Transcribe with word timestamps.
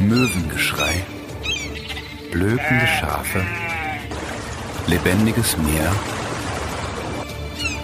Möwengeschrei, 0.00 1.04
blökende 2.30 2.86
Schafe, 2.86 3.44
lebendiges 4.86 5.56
Meer 5.58 5.92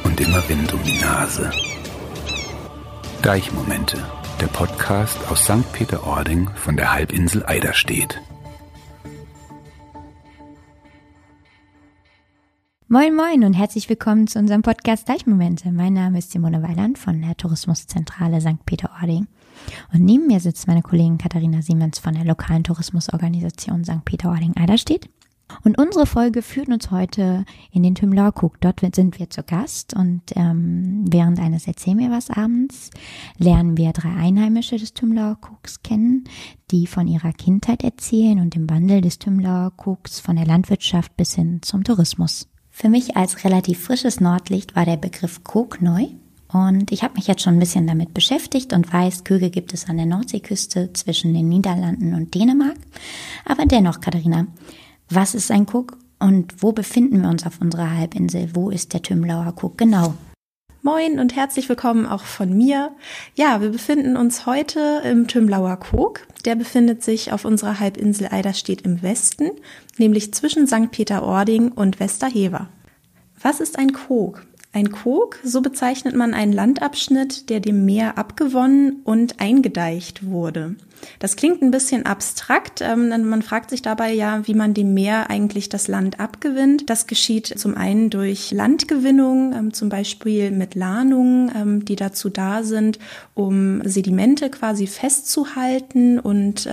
und 0.05 0.21
immer 0.21 0.49
Wind 0.49 0.73
um 0.73 0.83
die 0.85 0.99
Nase. 1.01 1.51
Deichmomente, 3.21 3.99
der 4.41 4.47
Podcast 4.47 5.19
aus 5.29 5.43
St. 5.43 5.73
Peter-Ording 5.73 6.49
von 6.55 6.77
der 6.77 6.93
Halbinsel 6.93 7.45
Eiderstedt. 7.45 8.21
Moin 12.87 13.17
Moin 13.17 13.43
und 13.43 13.55
herzlich 13.55 13.89
willkommen 13.89 14.29
zu 14.29 14.39
unserem 14.39 14.63
Podcast 14.63 15.09
Deichmomente. 15.09 15.73
Mein 15.73 15.95
Name 15.95 16.19
ist 16.19 16.31
Simone 16.31 16.63
Weiland 16.63 16.97
von 16.97 17.21
der 17.23 17.37
Tourismuszentrale 17.37 18.41
St. 18.41 18.65
Peter-Ording. 18.65 19.27
Und 19.93 20.05
neben 20.05 20.27
mir 20.27 20.41
sitzt 20.41 20.67
meine 20.67 20.83
Kollegin 20.83 21.19
Katharina 21.19 21.63
Siemens 21.63 21.99
von 21.99 22.15
der 22.15 22.25
lokalen 22.25 22.65
Tourismusorganisation 22.65 23.85
St. 23.85 24.05
Peter-Ording-Eiderstedt. 24.05 25.09
Und 25.63 25.79
unsere 25.79 26.07
Folge 26.07 26.43
führt 26.43 26.69
uns 26.69 26.91
heute 26.91 27.45
in 27.71 27.83
den 27.83 27.95
Tümlauer 27.95 28.33
Cook. 28.35 28.61
Dort 28.61 28.81
sind 28.95 29.19
wir 29.19 29.31
zu 29.31 29.43
Gast 29.43 29.95
und 29.95 30.23
ähm, 30.35 31.05
während 31.09 31.39
eines 31.39 31.67
Erzähl 31.67 31.95
mir 31.95 32.11
was 32.11 32.31
abends 32.31 32.91
lernen 33.39 33.77
wir 33.77 33.93
drei 33.93 34.15
Einheimische 34.15 34.77
des 34.77 34.95
Tümlauer 34.95 35.39
Cooks 35.43 35.83
kennen, 35.83 36.25
die 36.71 36.87
von 36.87 37.07
ihrer 37.07 37.33
Kindheit 37.33 37.85
erzählen 37.85 38.41
und 38.41 38.55
dem 38.55 38.69
Wandel 38.71 39.01
des 39.01 39.19
Tümlauer 39.19 39.73
Cooks 39.77 40.19
von 40.19 40.37
der 40.37 40.47
Landwirtschaft 40.47 41.17
bis 41.17 41.35
hin 41.35 41.61
zum 41.63 41.85
Tourismus. 41.85 42.49
Für 42.71 42.89
mich 42.89 43.17
als 43.17 43.45
relativ 43.45 43.85
frisches 43.85 44.21
Nordlicht 44.21 44.75
war 44.75 44.85
der 44.85 44.97
Begriff 44.97 45.43
Cook 45.45 45.81
neu. 45.81 46.07
Und 46.55 46.93
ich 46.93 47.03
habe 47.03 47.15
mich 47.15 47.27
jetzt 47.27 47.43
schon 47.43 47.57
ein 47.57 47.59
bisschen 47.59 47.89
damit 47.89 48.15
beschäftigt 48.15 48.73
und 48.73 48.93
weiß, 48.93 49.25
Köge 49.25 49.51
gibt 49.51 49.75
es 49.75 49.89
an 49.89 49.97
der 49.97 50.07
Nordseeküste 50.07 50.93
zwischen 50.93 51.35
den 51.35 51.49
Niederlanden 51.49 52.15
und 52.15 52.33
Dänemark. 52.33 52.77
Aber 53.45 53.67
dennoch, 53.67 54.01
Katharina, 54.01 54.47
was 55.11 55.35
ist 55.35 55.51
ein 55.51 55.67
Cook 55.67 55.99
und 56.21 56.63
wo 56.63 56.71
befinden 56.71 57.23
wir 57.23 57.29
uns 57.29 57.45
auf 57.45 57.61
unserer 57.61 57.91
Halbinsel? 57.91 58.51
Wo 58.55 58.71
ist 58.71 58.93
der 58.93 59.03
Tümlauer 59.03 59.53
Cook 59.61 59.77
genau? 59.79 60.15
Moin 60.83 61.19
und 61.19 61.35
herzlich 61.35 61.69
willkommen 61.69 62.07
auch 62.07 62.23
von 62.23 62.57
mir. 62.57 62.93
Ja, 63.35 63.61
wir 63.61 63.71
befinden 63.71 64.17
uns 64.17 64.47
heute 64.47 65.03
im 65.05 65.27
Tümlauer 65.27 65.77
Kog. 65.79 66.21
Der 66.45 66.55
befindet 66.55 67.03
sich 67.03 67.33
auf 67.33 67.45
unserer 67.45 67.81
Halbinsel 67.81 68.29
Eiderstedt 68.31 68.83
im 68.83 69.03
Westen, 69.03 69.51
nämlich 69.99 70.33
zwischen 70.33 70.69
St. 70.69 70.93
Peter-Ording 70.93 71.73
und 71.73 71.99
Westerhever. 71.99 72.69
Was 73.43 73.59
ist 73.59 73.77
ein 73.77 73.93
Kog? 73.93 74.47
Ein 74.75 74.91
Kog, 74.91 75.39
so 75.45 75.63
bezeichnet 75.63 76.17
man 76.17 76.35
einen 76.35 76.53
Landabschnitt, 76.53 77.49
der 77.49 77.61
dem 77.61 77.85
Meer 77.85 78.19
abgewonnen 78.19 79.03
und 79.05 79.39
eingedeicht 79.39 80.27
wurde. 80.27 80.75
Das 81.21 81.37
klingt 81.37 81.63
ein 81.63 81.71
bisschen 81.71 82.07
abstrakt, 82.07 82.81
ähm, 82.81 83.09
denn 83.09 83.25
man 83.25 83.43
fragt 83.43 83.71
sich 83.71 83.83
dabei 83.83 84.13
ja, 84.13 84.45
wie 84.49 84.55
man 84.55 84.75
dem 84.75 84.93
Meer 84.93 85.31
eigentlich 85.31 85.69
das 85.69 85.87
Land 85.87 86.19
abgewinnt. 86.19 86.91
Das 86.91 87.07
geschieht 87.07 87.47
zum 87.57 87.77
einen 87.77 88.11
durch 88.11 88.51
Landgewinnung, 88.51 89.53
ähm, 89.53 89.73
zum 89.73 89.91
Beispiel 89.91 90.51
mit 90.51 90.75
Lahnungen, 90.75 91.53
ähm, 91.55 91.85
die 91.85 91.95
dazu 91.95 92.29
da 92.29 92.65
sind, 92.65 92.99
um 93.35 93.81
Sedimente 93.85 94.51
quasi 94.51 94.89
festzuhalten 94.89 96.19
und 96.19 96.69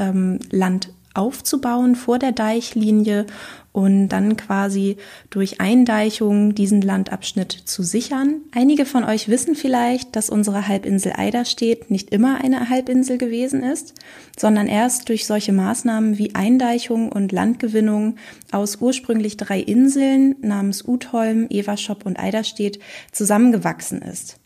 Land 0.52 0.90
aufzubauen 1.14 1.96
vor 1.96 2.20
der 2.20 2.32
Deichlinie 2.32 3.26
und 3.74 4.10
dann 4.10 4.36
quasi 4.36 4.98
durch 5.30 5.62
Eindeichung 5.62 6.56
diesen 6.56 6.82
Landabschnitt 6.82 7.52
zu 7.52 7.84
sichern. 7.84 8.42
Einige 8.54 8.86
von 8.86 9.04
euch 9.04 9.30
wissen 9.30 9.56
vielleicht, 9.56 10.16
dass 10.16 10.30
unsere 10.30 10.68
Halbinsel 10.68 11.14
Eiderstedt 11.16 11.90
nicht 11.90 12.10
immer 12.10 12.44
eine 12.44 12.70
Halbinsel 12.70 13.18
gewesen 13.18 13.64
ist, 13.64 13.94
sondern 14.38 14.68
erst 14.68 15.08
durch 15.10 15.26
solche 15.26 15.54
Maßnahmen 15.54 16.18
wie 16.18 16.36
Eindeichung 16.36 17.12
und 17.12 17.32
Landgewinnung 17.32 18.16
aus 18.52 18.78
ursprünglich 18.78 19.38
drei 19.38 19.60
Inseln 19.60 20.36
namens 20.42 20.86
Utholm, 20.86 21.48
Everschop 21.50 22.06
und 22.06 22.20
Eiderstedt 22.20 22.80
zusammengewachsen 23.12 24.02
ist. 24.02 24.41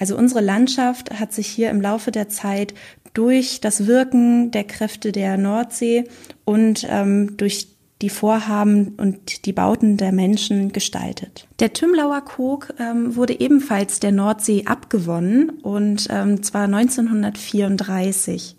Also 0.00 0.16
unsere 0.16 0.40
Landschaft 0.40 1.20
hat 1.20 1.32
sich 1.32 1.46
hier 1.46 1.70
im 1.70 1.80
Laufe 1.80 2.10
der 2.10 2.28
Zeit 2.28 2.74
durch 3.12 3.60
das 3.60 3.86
Wirken 3.86 4.50
der 4.50 4.64
Kräfte 4.64 5.12
der 5.12 5.36
Nordsee 5.36 6.04
und 6.44 6.84
ähm, 6.88 7.36
durch 7.36 7.68
die 8.02 8.08
Vorhaben 8.08 8.94
und 8.96 9.44
die 9.44 9.52
Bauten 9.52 9.98
der 9.98 10.10
Menschen 10.12 10.72
gestaltet. 10.72 11.46
Der 11.60 11.74
Tümlauer 11.74 12.22
Kog 12.22 12.72
ähm, 12.80 13.14
wurde 13.14 13.38
ebenfalls 13.38 14.00
der 14.00 14.12
Nordsee 14.12 14.64
abgewonnen 14.64 15.50
und 15.50 16.08
ähm, 16.10 16.42
zwar 16.42 16.64
1934. 16.64 18.56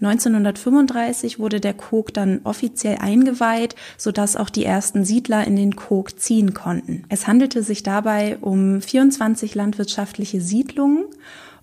1935 0.00 1.38
wurde 1.38 1.60
der 1.60 1.74
Kog 1.74 2.14
dann 2.14 2.40
offiziell 2.44 2.98
eingeweiht, 2.98 3.74
sodass 3.96 4.36
auch 4.36 4.50
die 4.50 4.64
ersten 4.64 5.04
Siedler 5.04 5.46
in 5.46 5.56
den 5.56 5.76
Kog 5.76 6.18
ziehen 6.18 6.54
konnten. 6.54 7.04
Es 7.08 7.26
handelte 7.26 7.62
sich 7.62 7.82
dabei 7.82 8.38
um 8.40 8.80
24 8.80 9.54
landwirtschaftliche 9.54 10.40
Siedlungen 10.40 11.04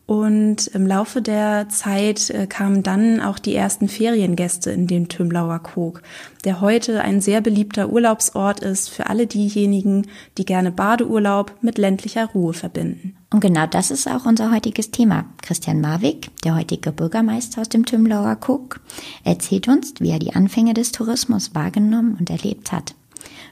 und 0.07 0.67
im 0.67 0.85
Laufe 0.85 1.21
der 1.21 1.67
Zeit 1.69 2.29
äh, 2.29 2.45
kamen 2.45 2.83
dann 2.83 3.21
auch 3.21 3.39
die 3.39 3.55
ersten 3.55 3.87
Feriengäste 3.87 4.69
in 4.69 4.85
den 4.85 5.07
Tümlauer 5.07 5.59
Kog, 5.59 6.03
der 6.43 6.61
heute 6.61 7.01
ein 7.01 7.21
sehr 7.21 7.41
beliebter 7.41 7.89
Urlaubsort 7.89 8.59
ist 8.59 8.89
für 8.89 9.07
alle 9.07 9.25
diejenigen, 9.25 10.05
die 10.37 10.45
gerne 10.45 10.71
Badeurlaub 10.71 11.55
mit 11.61 11.79
ländlicher 11.79 12.27
Ruhe 12.27 12.53
verbinden. 12.53 13.15
Und 13.33 13.39
genau 13.39 13.65
das 13.65 13.89
ist 13.89 14.07
auch 14.07 14.25
unser 14.25 14.51
heutiges 14.51 14.91
Thema. 14.91 15.25
Christian 15.41 15.81
Marwig, 15.81 16.29
der 16.43 16.55
heutige 16.55 16.91
Bürgermeister 16.91 17.61
aus 17.61 17.69
dem 17.69 17.85
Tümlauer 17.85 18.35
Kog, 18.35 18.81
erzählt 19.23 19.67
uns, 19.67 19.95
wie 19.99 20.11
er 20.11 20.19
die 20.19 20.35
Anfänge 20.35 20.75
des 20.75 20.91
Tourismus 20.91 21.55
wahrgenommen 21.55 22.15
und 22.19 22.29
erlebt 22.29 22.71
hat. 22.71 22.93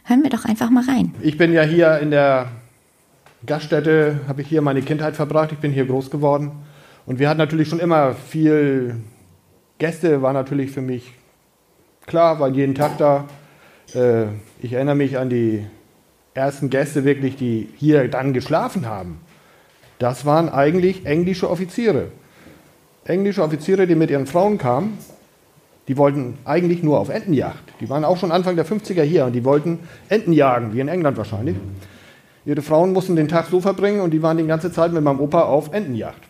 Hören 0.04 0.22
wir 0.22 0.30
doch 0.30 0.46
einfach 0.46 0.70
mal 0.70 0.84
rein. 0.84 1.16
Ich 1.22 1.38
bin 1.38 1.52
ja 1.52 1.64
hier 1.64 1.98
in 2.00 2.12
der 2.12 2.52
Gaststätte 3.46 4.22
habe 4.28 4.42
ich 4.42 4.48
hier 4.48 4.62
meine 4.62 4.82
Kindheit 4.82 5.16
verbracht. 5.16 5.52
Ich 5.52 5.58
bin 5.58 5.72
hier 5.72 5.86
groß 5.86 6.10
geworden. 6.10 6.52
Und 7.06 7.20
wir 7.20 7.28
hatten 7.28 7.40
natürlich 7.40 7.68
schon 7.68 7.80
immer 7.80 8.14
viel 8.14 8.96
Gäste, 9.80 10.22
war 10.22 10.32
natürlich 10.32 10.72
für 10.72 10.82
mich 10.82 11.12
klar, 12.06 12.40
weil 12.40 12.56
jeden 12.56 12.74
Tag 12.74 12.98
da. 12.98 13.26
Äh, 13.94 14.28
ich 14.62 14.72
erinnere 14.72 14.96
mich 14.96 15.18
an 15.18 15.30
die 15.30 15.66
ersten 16.34 16.70
Gäste 16.70 17.04
wirklich, 17.04 17.36
die 17.36 17.68
hier 17.76 18.08
dann 18.08 18.32
geschlafen 18.32 18.88
haben. 18.88 19.20
Das 20.00 20.26
waren 20.26 20.48
eigentlich 20.48 21.06
englische 21.06 21.50
Offiziere. 21.50 22.08
Englische 23.04 23.44
Offiziere, 23.44 23.88
die 23.88 23.96
mit 23.96 24.10
ihren 24.10 24.26
Frauen 24.26 24.58
kamen, 24.58 24.98
die 25.90 25.98
wollten 25.98 26.38
eigentlich 26.46 26.82
nur 26.82 26.98
auf 26.98 27.10
Entenjagd. 27.10 27.74
Die 27.82 27.90
waren 27.90 28.06
auch 28.06 28.16
schon 28.16 28.32
Anfang 28.32 28.56
der 28.56 28.66
50er 28.66 29.04
hier 29.04 29.26
und 29.26 29.34
die 29.34 29.44
wollten 29.44 29.80
Enten 30.08 30.32
jagen, 30.32 30.74
wie 30.74 30.80
in 30.80 30.88
England 30.88 31.18
wahrscheinlich. 31.18 31.58
Ihre 32.46 32.62
Frauen 32.62 32.92
mussten 32.92 33.16
den 33.16 33.28
Tag 33.28 33.48
so 33.50 33.62
verbringen 33.62 34.02
und 34.02 34.12
die 34.12 34.22
waren 34.22 34.38
die 34.38 34.46
ganze 34.46 34.72
Zeit 34.72 34.92
mit 34.92 35.04
meinem 35.04 35.20
Opa 35.20 35.44
auf 35.44 35.74
Entenjagd. 35.74 36.22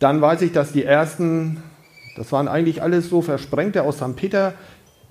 Dann 0.00 0.20
weiß 0.20 0.42
ich, 0.42 0.52
dass 0.52 0.72
die 0.72 0.84
ersten, 0.84 1.62
das 2.16 2.32
waren 2.32 2.48
eigentlich 2.48 2.82
alles 2.82 3.08
so 3.08 3.22
Versprengte 3.22 3.84
aus 3.84 3.98
St. 3.98 4.16
Peter, 4.16 4.54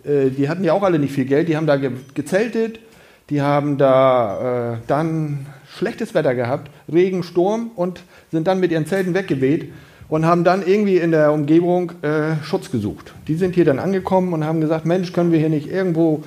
äh, 0.04 0.30
die 0.30 0.50
hatten 0.50 0.64
ja 0.64 0.74
auch 0.74 0.84
alle 0.84 1.00
nicht 1.00 1.14
viel 1.14 1.26
Geld, 1.26 1.48
die 1.48 1.56
haben 1.56 1.68
da 1.68 1.78
gezeltet, 1.78 2.80
die 3.30 3.42
haben 3.42 3.78
da 3.78 4.74
äh, 4.74 4.78
dann 4.88 5.46
schlechtes 5.70 6.14
Wetter 6.14 6.36
gehabt, 6.36 6.70
Regen, 6.92 7.24
Sturm 7.24 7.72
und 7.76 8.04
sind 8.32 8.48
dann 8.48 8.60
mit 8.60 8.72
ihren 8.72 8.86
Zelten 8.86 9.14
weggeweht 9.14 9.72
und 10.10 10.26
haben 10.26 10.44
dann 10.44 10.68
irgendwie 10.68 10.98
in 10.98 11.12
der 11.12 11.32
Umgebung 11.32 11.94
äh, 12.02 12.36
Schutz 12.44 12.70
gesucht. 12.70 13.14
Die 13.30 13.36
sind 13.36 13.56
hier 13.56 13.64
dann 13.64 13.80
angekommen 13.80 14.34
und 14.34 14.44
haben 14.44 14.60
gesagt, 14.60 14.86
Mensch, 14.86 15.14
können 15.14 15.32
wir 15.32 15.40
hier 15.40 15.48
nicht 15.48 15.72
irgendwo 15.72 16.24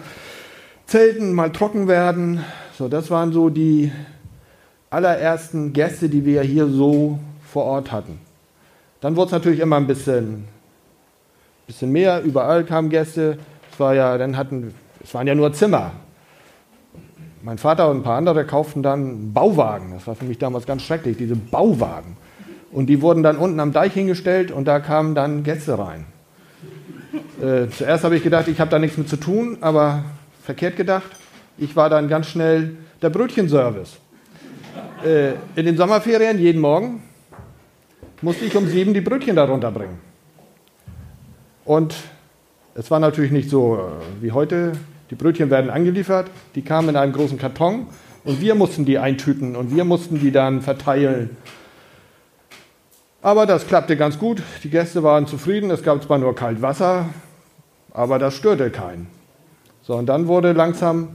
zelten, 0.86 1.34
mal 1.34 1.52
trocken 1.52 1.86
werden. 1.86 2.42
So, 2.76 2.88
das 2.88 3.08
waren 3.08 3.32
so 3.32 3.50
die 3.50 3.92
allerersten 4.90 5.72
Gäste, 5.72 6.08
die 6.08 6.24
wir 6.24 6.42
hier 6.42 6.66
so 6.66 7.20
vor 7.46 7.64
Ort 7.66 7.92
hatten. 7.92 8.18
Dann 9.00 9.14
wurde 9.14 9.26
es 9.26 9.32
natürlich 9.32 9.60
immer 9.60 9.76
ein 9.76 9.86
bisschen, 9.86 10.44
bisschen 11.68 11.92
mehr. 11.92 12.22
Überall 12.22 12.64
kamen 12.64 12.90
Gäste. 12.90 13.38
Es 13.72 13.78
war 13.78 13.94
ja, 13.94 14.18
dann 14.18 14.36
hatten, 14.36 14.74
es 15.04 15.14
waren 15.14 15.28
ja 15.28 15.36
nur 15.36 15.52
Zimmer. 15.52 15.92
Mein 17.42 17.58
Vater 17.58 17.88
und 17.90 17.98
ein 17.98 18.02
paar 18.02 18.16
andere 18.16 18.44
kauften 18.44 18.82
dann 18.82 19.32
Bauwagen. 19.32 19.92
Das 19.94 20.08
war 20.08 20.16
für 20.16 20.24
mich 20.24 20.38
damals 20.38 20.66
ganz 20.66 20.82
schrecklich, 20.82 21.16
diese 21.16 21.36
Bauwagen. 21.36 22.16
Und 22.72 22.86
die 22.86 23.02
wurden 23.02 23.22
dann 23.22 23.36
unten 23.36 23.60
am 23.60 23.72
Deich 23.72 23.92
hingestellt 23.92 24.50
und 24.50 24.64
da 24.64 24.80
kamen 24.80 25.14
dann 25.14 25.44
Gäste 25.44 25.78
rein. 25.78 26.06
Äh, 27.40 27.68
zuerst 27.68 28.02
habe 28.02 28.16
ich 28.16 28.24
gedacht, 28.24 28.48
ich 28.48 28.58
habe 28.58 28.70
da 28.70 28.80
nichts 28.80 28.98
mit 28.98 29.08
zu 29.08 29.16
tun, 29.16 29.58
aber 29.60 30.02
verkehrt 30.42 30.76
gedacht. 30.76 31.10
Ich 31.56 31.76
war 31.76 31.88
dann 31.88 32.08
ganz 32.08 32.26
schnell 32.26 32.76
der 33.00 33.10
Brötchenservice. 33.10 33.98
Äh, 35.04 35.32
in 35.54 35.66
den 35.66 35.76
Sommerferien 35.76 36.38
jeden 36.38 36.60
Morgen 36.60 37.02
musste 38.22 38.44
ich 38.44 38.56
um 38.56 38.66
sieben 38.66 38.94
die 38.94 39.00
Brötchen 39.00 39.36
darunter 39.36 39.70
bringen. 39.70 39.98
Und 41.64 41.94
es 42.74 42.90
war 42.90 42.98
natürlich 42.98 43.30
nicht 43.30 43.50
so 43.50 43.76
äh, 43.76 44.22
wie 44.22 44.32
heute. 44.32 44.72
Die 45.10 45.14
Brötchen 45.14 45.50
werden 45.50 45.70
angeliefert, 45.70 46.30
die 46.54 46.62
kamen 46.62 46.88
in 46.88 46.96
einem 46.96 47.12
großen 47.12 47.38
Karton 47.38 47.86
und 48.24 48.40
wir 48.40 48.54
mussten 48.54 48.84
die 48.84 48.98
eintüten 48.98 49.54
und 49.54 49.74
wir 49.74 49.84
mussten 49.84 50.18
die 50.18 50.32
dann 50.32 50.62
verteilen. 50.62 51.36
Aber 53.22 53.46
das 53.46 53.66
klappte 53.66 53.96
ganz 53.96 54.18
gut. 54.18 54.42
Die 54.64 54.70
Gäste 54.70 55.02
waren 55.02 55.26
zufrieden. 55.26 55.70
Es 55.70 55.82
gab 55.82 56.02
zwar 56.02 56.18
nur 56.18 56.34
kalt 56.34 56.62
Wasser, 56.62 57.08
aber 57.92 58.18
das 58.18 58.34
störte 58.34 58.70
keinen. 58.70 59.06
So, 59.82 59.94
und 59.94 60.06
dann 60.06 60.26
wurde 60.26 60.52
langsam 60.52 61.10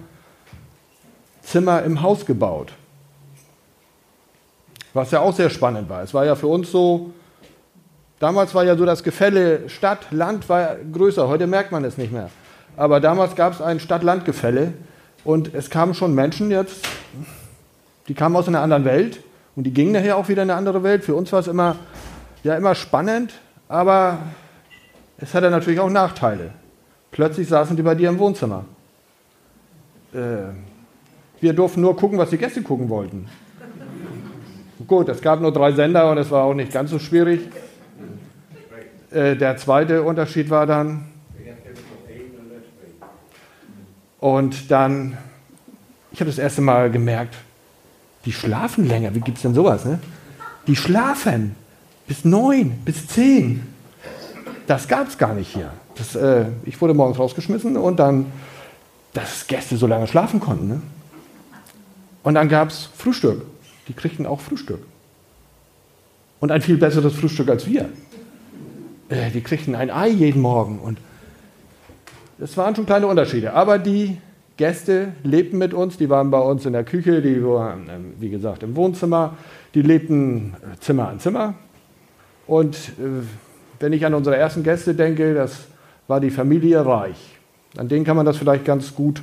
Zimmer 1.49 1.83
im 1.83 2.01
Haus 2.01 2.25
gebaut. 2.25 2.73
Was 4.93 5.11
ja 5.11 5.19
auch 5.19 5.35
sehr 5.35 5.49
spannend 5.49 5.89
war. 5.89 6.03
Es 6.03 6.13
war 6.13 6.25
ja 6.25 6.35
für 6.35 6.47
uns 6.47 6.71
so, 6.71 7.11
damals 8.19 8.53
war 8.53 8.63
ja 8.63 8.75
so 8.75 8.85
das 8.85 9.03
Gefälle 9.03 9.67
Stadt, 9.69 10.11
Land 10.11 10.47
war 10.49 10.75
größer. 10.75 11.27
Heute 11.27 11.47
merkt 11.47 11.71
man 11.71 11.83
es 11.83 11.97
nicht 11.97 12.11
mehr. 12.11 12.29
Aber 12.77 12.99
damals 12.99 13.35
gab 13.35 13.53
es 13.53 13.61
ein 13.61 13.79
Stadt-Land-Gefälle 13.79 14.73
und 15.23 15.53
es 15.53 15.69
kamen 15.69 15.93
schon 15.93 16.13
Menschen 16.13 16.51
jetzt, 16.51 16.87
die 18.07 18.13
kamen 18.13 18.35
aus 18.35 18.47
einer 18.47 18.61
anderen 18.61 18.85
Welt 18.85 19.19
und 19.55 19.63
die 19.63 19.73
gingen 19.73 19.91
nachher 19.91 20.17
auch 20.17 20.29
wieder 20.29 20.43
in 20.43 20.49
eine 20.49 20.57
andere 20.57 20.83
Welt. 20.83 21.03
Für 21.03 21.15
uns 21.15 21.31
war 21.31 21.39
es 21.39 21.47
immer 21.47 21.75
ja 22.43 22.55
immer 22.55 22.75
spannend, 22.75 23.33
aber 23.67 24.19
es 25.17 25.33
hatte 25.33 25.49
natürlich 25.49 25.79
auch 25.79 25.89
Nachteile. 25.89 26.51
Plötzlich 27.11 27.47
saßen 27.47 27.75
die 27.75 27.83
bei 27.83 27.95
dir 27.95 28.09
im 28.09 28.19
Wohnzimmer. 28.19 28.65
Äh, 30.13 30.53
wir 31.41 31.53
durften 31.53 31.81
nur 31.81 31.95
gucken, 31.95 32.17
was 32.17 32.29
die 32.29 32.37
Gäste 32.37 32.61
gucken 32.61 32.89
wollten. 32.89 33.27
Gut, 34.87 35.09
es 35.09 35.21
gab 35.21 35.41
nur 35.41 35.51
drei 35.51 35.71
Sender 35.71 36.09
und 36.09 36.17
es 36.17 36.31
war 36.31 36.43
auch 36.43 36.53
nicht 36.53 36.71
ganz 36.71 36.89
so 36.89 36.99
schwierig. 36.99 37.41
Äh, 39.11 39.35
der 39.35 39.57
zweite 39.57 40.03
Unterschied 40.03 40.49
war 40.49 40.65
dann, 40.65 41.05
und 44.19 44.69
dann, 44.69 45.17
ich 46.11 46.19
habe 46.19 46.29
das 46.29 46.39
erste 46.39 46.61
Mal 46.61 46.91
gemerkt, 46.91 47.35
die 48.25 48.33
schlafen 48.33 48.85
länger. 48.85 49.15
Wie 49.15 49.21
gibt 49.21 49.37
es 49.37 49.43
denn 49.43 49.53
sowas? 49.53 49.85
Ne? 49.85 49.99
Die 50.67 50.75
schlafen 50.75 51.55
bis 52.07 52.25
neun, 52.25 52.71
bis 52.83 53.07
zehn. 53.07 53.65
Das 54.67 54.87
gab 54.87 55.07
es 55.07 55.17
gar 55.17 55.33
nicht 55.33 55.53
hier. 55.53 55.71
Das, 55.95 56.15
äh, 56.15 56.45
ich 56.65 56.79
wurde 56.81 56.93
morgens 56.93 57.17
rausgeschmissen 57.17 57.77
und 57.77 57.97
dann, 57.97 58.25
dass 59.13 59.47
Gäste 59.47 59.77
so 59.77 59.87
lange 59.87 60.07
schlafen 60.07 60.39
konnten. 60.39 60.67
Ne? 60.67 60.81
Und 62.23 62.35
dann 62.35 62.49
gab 62.49 62.69
es 62.69 62.89
Frühstück. 62.95 63.43
Die 63.87 63.93
kriegten 63.93 64.25
auch 64.25 64.39
Frühstück. 64.39 64.81
Und 66.39 66.51
ein 66.51 66.61
viel 66.61 66.77
besseres 66.77 67.13
Frühstück 67.13 67.49
als 67.49 67.65
wir. 67.67 67.89
Äh, 69.09 69.31
die 69.31 69.41
kriegten 69.41 69.75
ein 69.75 69.89
Ei 69.89 70.09
jeden 70.09 70.41
Morgen. 70.41 70.79
Und 70.79 70.99
es 72.39 72.55
waren 72.55 72.75
schon 72.75 72.85
kleine 72.85 73.07
Unterschiede. 73.07 73.53
Aber 73.53 73.77
die 73.77 74.17
Gäste 74.57 75.13
lebten 75.23 75.57
mit 75.57 75.73
uns, 75.73 75.97
die 75.97 76.09
waren 76.09 76.31
bei 76.31 76.39
uns 76.39 76.65
in 76.65 76.73
der 76.73 76.83
Küche, 76.83 77.21
die 77.21 77.43
waren, 77.43 77.89
ähm, 77.89 78.13
wie 78.19 78.29
gesagt, 78.29 78.63
im 78.63 78.75
Wohnzimmer, 78.75 79.37
die 79.73 79.81
lebten 79.81 80.53
äh, 80.61 80.79
Zimmer 80.79 81.09
an 81.09 81.19
Zimmer. 81.19 81.55
Und 82.45 82.75
äh, 82.75 83.23
wenn 83.79 83.93
ich 83.93 84.05
an 84.05 84.13
unsere 84.13 84.35
ersten 84.35 84.63
Gäste 84.63 84.93
denke, 84.93 85.33
das 85.33 85.67
war 86.07 86.19
die 86.19 86.29
Familie 86.29 86.85
Reich. 86.85 87.37
An 87.77 87.87
denen 87.87 88.03
kann 88.03 88.17
man 88.17 88.25
das 88.25 88.37
vielleicht 88.37 88.65
ganz 88.65 88.95
gut 88.95 89.21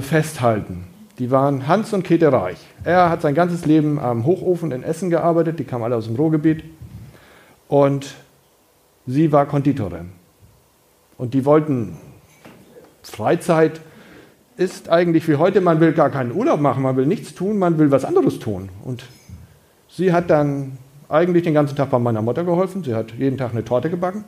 festhalten. 0.00 0.86
Die 1.18 1.30
waren 1.30 1.66
Hans 1.66 1.92
und 1.92 2.04
Käthe 2.04 2.32
Reich. 2.32 2.58
Er 2.84 3.10
hat 3.10 3.22
sein 3.22 3.34
ganzes 3.34 3.66
Leben 3.66 3.98
am 3.98 4.24
Hochofen 4.24 4.70
in 4.70 4.82
Essen 4.82 5.10
gearbeitet, 5.10 5.58
die 5.58 5.64
kamen 5.64 5.84
alle 5.84 5.96
aus 5.96 6.06
dem 6.06 6.16
Ruhrgebiet. 6.16 6.62
Und 7.66 8.14
sie 9.06 9.32
war 9.32 9.46
Konditorin. 9.46 10.10
Und 11.16 11.34
die 11.34 11.44
wollten 11.44 11.98
Freizeit 13.02 13.80
ist 14.56 14.88
eigentlich 14.88 15.28
wie 15.28 15.36
heute, 15.36 15.60
man 15.60 15.80
will 15.80 15.92
gar 15.92 16.10
keinen 16.10 16.32
Urlaub 16.32 16.60
machen, 16.60 16.82
man 16.82 16.96
will 16.96 17.06
nichts 17.06 17.34
tun, 17.34 17.58
man 17.58 17.78
will 17.78 17.90
was 17.90 18.04
anderes 18.04 18.38
tun. 18.38 18.68
Und 18.84 19.04
sie 19.88 20.12
hat 20.12 20.30
dann 20.30 20.78
eigentlich 21.08 21.44
den 21.44 21.54
ganzen 21.54 21.76
Tag 21.76 21.90
bei 21.90 21.98
meiner 21.98 22.22
Mutter 22.22 22.44
geholfen. 22.44 22.84
Sie 22.84 22.94
hat 22.94 23.12
jeden 23.12 23.38
Tag 23.38 23.52
eine 23.52 23.64
Torte 23.64 23.88
gebacken. 23.90 24.24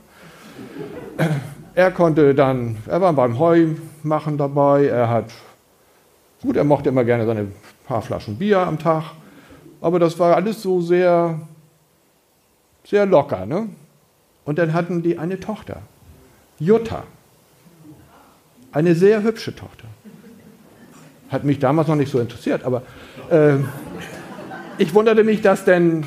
Er 1.74 1.90
konnte 1.90 2.34
dann, 2.34 2.76
er 2.86 3.00
war 3.00 3.12
beim 3.12 3.38
Heumachen 3.38 4.38
dabei. 4.38 4.86
Er 4.86 5.08
hat, 5.08 5.26
gut, 6.42 6.56
er 6.56 6.64
mochte 6.64 6.88
immer 6.88 7.04
gerne 7.04 7.26
seine 7.26 7.48
paar 7.86 8.02
Flaschen 8.02 8.36
Bier 8.36 8.60
am 8.60 8.78
Tag. 8.78 9.12
Aber 9.80 9.98
das 9.98 10.18
war 10.18 10.36
alles 10.36 10.62
so 10.62 10.80
sehr, 10.80 11.40
sehr 12.84 13.06
locker. 13.06 13.46
Ne? 13.46 13.68
Und 14.44 14.58
dann 14.58 14.72
hatten 14.72 15.02
die 15.02 15.18
eine 15.18 15.40
Tochter, 15.40 15.82
Jutta. 16.58 17.04
Eine 18.72 18.94
sehr 18.94 19.22
hübsche 19.22 19.54
Tochter. 19.54 19.86
Hat 21.28 21.44
mich 21.44 21.58
damals 21.58 21.88
noch 21.88 21.96
nicht 21.96 22.10
so 22.10 22.20
interessiert, 22.20 22.64
aber 22.64 22.82
äh, 23.30 23.56
ich 24.78 24.94
wunderte 24.94 25.24
mich, 25.24 25.42
dass 25.42 25.64
denn 25.64 26.04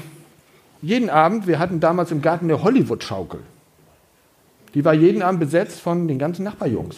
jeden 0.81 1.09
Abend, 1.09 1.47
wir 1.47 1.59
hatten 1.59 1.79
damals 1.79 2.11
im 2.11 2.21
Garten 2.21 2.45
eine 2.45 2.61
Hollywood-Schaukel. 2.61 3.39
Die 4.73 4.83
war 4.83 4.93
jeden 4.93 5.21
Abend 5.21 5.39
besetzt 5.39 5.79
von 5.79 6.07
den 6.07 6.19
ganzen 6.19 6.43
Nachbarjungs. 6.43 6.97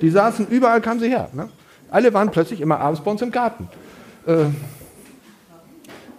Die 0.00 0.10
saßen, 0.10 0.48
überall 0.48 0.80
kamen 0.80 1.00
sie 1.00 1.08
her. 1.08 1.28
Ne? 1.32 1.48
Alle 1.90 2.12
waren 2.12 2.30
plötzlich 2.30 2.60
immer 2.60 2.80
abends 2.80 3.00
bei 3.00 3.10
uns 3.10 3.22
im 3.22 3.30
Garten. 3.30 3.68
Äh, 4.26 4.46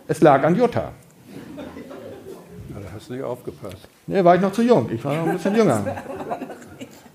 es 0.07 0.21
lag 0.21 0.43
an 0.43 0.55
Jutta. 0.55 0.91
Ja, 1.57 1.63
da 2.79 2.87
hast 2.95 3.09
du 3.09 3.13
nicht 3.13 3.23
aufgepasst. 3.23 3.87
Nee, 4.07 4.23
war 4.23 4.35
ich 4.35 4.41
noch 4.41 4.53
zu 4.53 4.61
jung. 4.61 4.89
Ich 4.91 5.03
war 5.03 5.15
noch 5.15 5.27
ein 5.27 5.33
bisschen 5.33 5.55
jünger. 5.55 5.83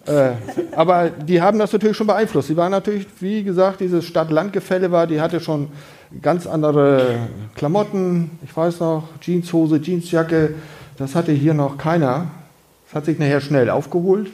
Äh, 0.07 0.33
aber 0.75 1.11
die 1.11 1.41
haben 1.41 1.59
das 1.59 1.73
natürlich 1.73 1.97
schon 1.97 2.09
beeinflusst. 2.09 2.49
Sie 2.49 2.57
war 2.57 2.69
natürlich, 2.69 3.07
wie 3.21 3.45
gesagt, 3.45 3.81
dieses 3.81 4.05
Stadt-Land-Gefälle 4.05 4.91
war, 4.91 5.07
die 5.07 5.21
hatte 5.21 5.41
schon 5.41 5.69
ganz 6.21 6.47
andere 6.47 7.29
Klamotten. 7.55 8.33
Ich 8.45 8.55
weiß 8.55 8.81
noch, 8.81 9.05
Jeanshose, 9.21 9.77
Jeansjacke, 9.77 10.55
das 10.99 11.15
hatte 11.15 11.33
hier 11.33 11.55
noch 11.55 11.79
keiner. 11.79 12.27
Das 12.87 12.97
hat 12.97 13.05
sich 13.07 13.19
nachher 13.19 13.41
schnell 13.41 13.71
aufgeholt. 13.71 14.31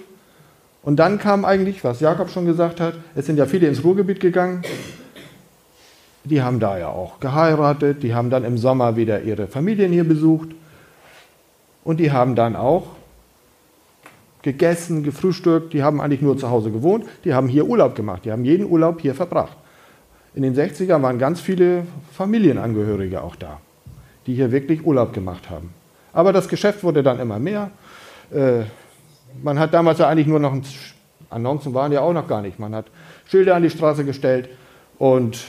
Und 0.88 0.96
dann 0.96 1.19
kam 1.19 1.44
eigentlich, 1.44 1.85
was 1.85 2.00
Jakob 2.00 2.31
schon 2.31 2.46
gesagt 2.46 2.81
hat, 2.81 2.94
es 3.14 3.26
sind 3.26 3.37
ja 3.37 3.44
viele 3.44 3.67
ins 3.69 3.85
Ruhrgebiet 3.85 4.20
gegangen. 4.20 4.62
Die 6.25 6.40
haben 6.40 6.61
da 6.61 6.79
ja 6.79 6.88
auch 6.88 7.20
geheiratet, 7.20 8.02
die 8.02 8.14
haben 8.14 8.31
dann 8.31 8.43
im 8.43 8.56
Sommer 8.56 8.96
wieder 8.96 9.20
ihre 9.20 9.49
Familien 9.49 9.93
hier 9.93 10.05
besucht. 10.05 10.49
Und 11.85 12.00
die 12.00 12.11
haben 12.11 12.35
dann 12.35 12.56
auch 12.56 12.87
gegessen, 14.40 15.02
gefrühstückt, 15.02 15.75
die 15.75 15.82
haben 15.82 16.00
eigentlich 16.00 16.23
nur 16.23 16.38
zu 16.38 16.49
Hause 16.49 16.70
gewohnt, 16.70 17.05
die 17.23 17.35
haben 17.35 17.49
hier 17.49 17.67
Urlaub 17.67 17.94
gemacht, 17.94 18.25
die 18.25 18.32
haben 18.32 18.46
jeden 18.46 18.64
Urlaub 18.64 19.02
hier 19.02 19.14
verbracht. 19.14 19.58
In 20.35 20.43
den 20.43 20.56
60ern 20.56 21.02
waren 21.02 21.19
ganz 21.19 21.38
viele 21.38 21.82
Familienangehörige 22.14 23.23
auch 23.23 23.37
da, 23.37 23.61
die 24.26 24.35
hier 24.35 24.52
wirklich 24.52 24.87
Urlaub 24.87 25.12
gemacht 25.12 25.50
haben. 25.50 25.69
Aber 26.14 26.33
das 26.33 26.49
Geschäft 26.49 26.83
wurde 26.83 27.02
dann 27.02 27.21
immer 27.21 27.38
mehr. 27.38 27.73
Äh, 28.30 28.62
man 29.42 29.58
hat 29.58 29.75
damals 29.75 29.99
ja 29.99 30.08
eigentlich 30.08 30.26
nur 30.26 30.40
noch, 30.40 30.56
Annoncen 31.30 31.75
waren 31.75 31.92
ja 31.92 32.00
auch 32.00 32.12
noch 32.12 32.26
gar 32.26 32.42
nicht, 32.42 32.58
man 32.58 32.75
hat 32.75 32.87
Schilder 33.26 33.56
an 33.56 33.62
die 33.62 33.70
Straße 33.70 34.04
gestellt 34.04 34.49
und 34.99 35.44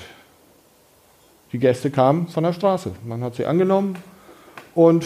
die 1.51 1.59
Gäste 1.59 1.89
kamen 1.89 2.27
von 2.27 2.43
der 2.43 2.53
Straße. 2.53 2.91
Man 3.05 3.23
hat 3.23 3.35
sie 3.35 3.45
angenommen 3.45 3.95
und 4.75 5.05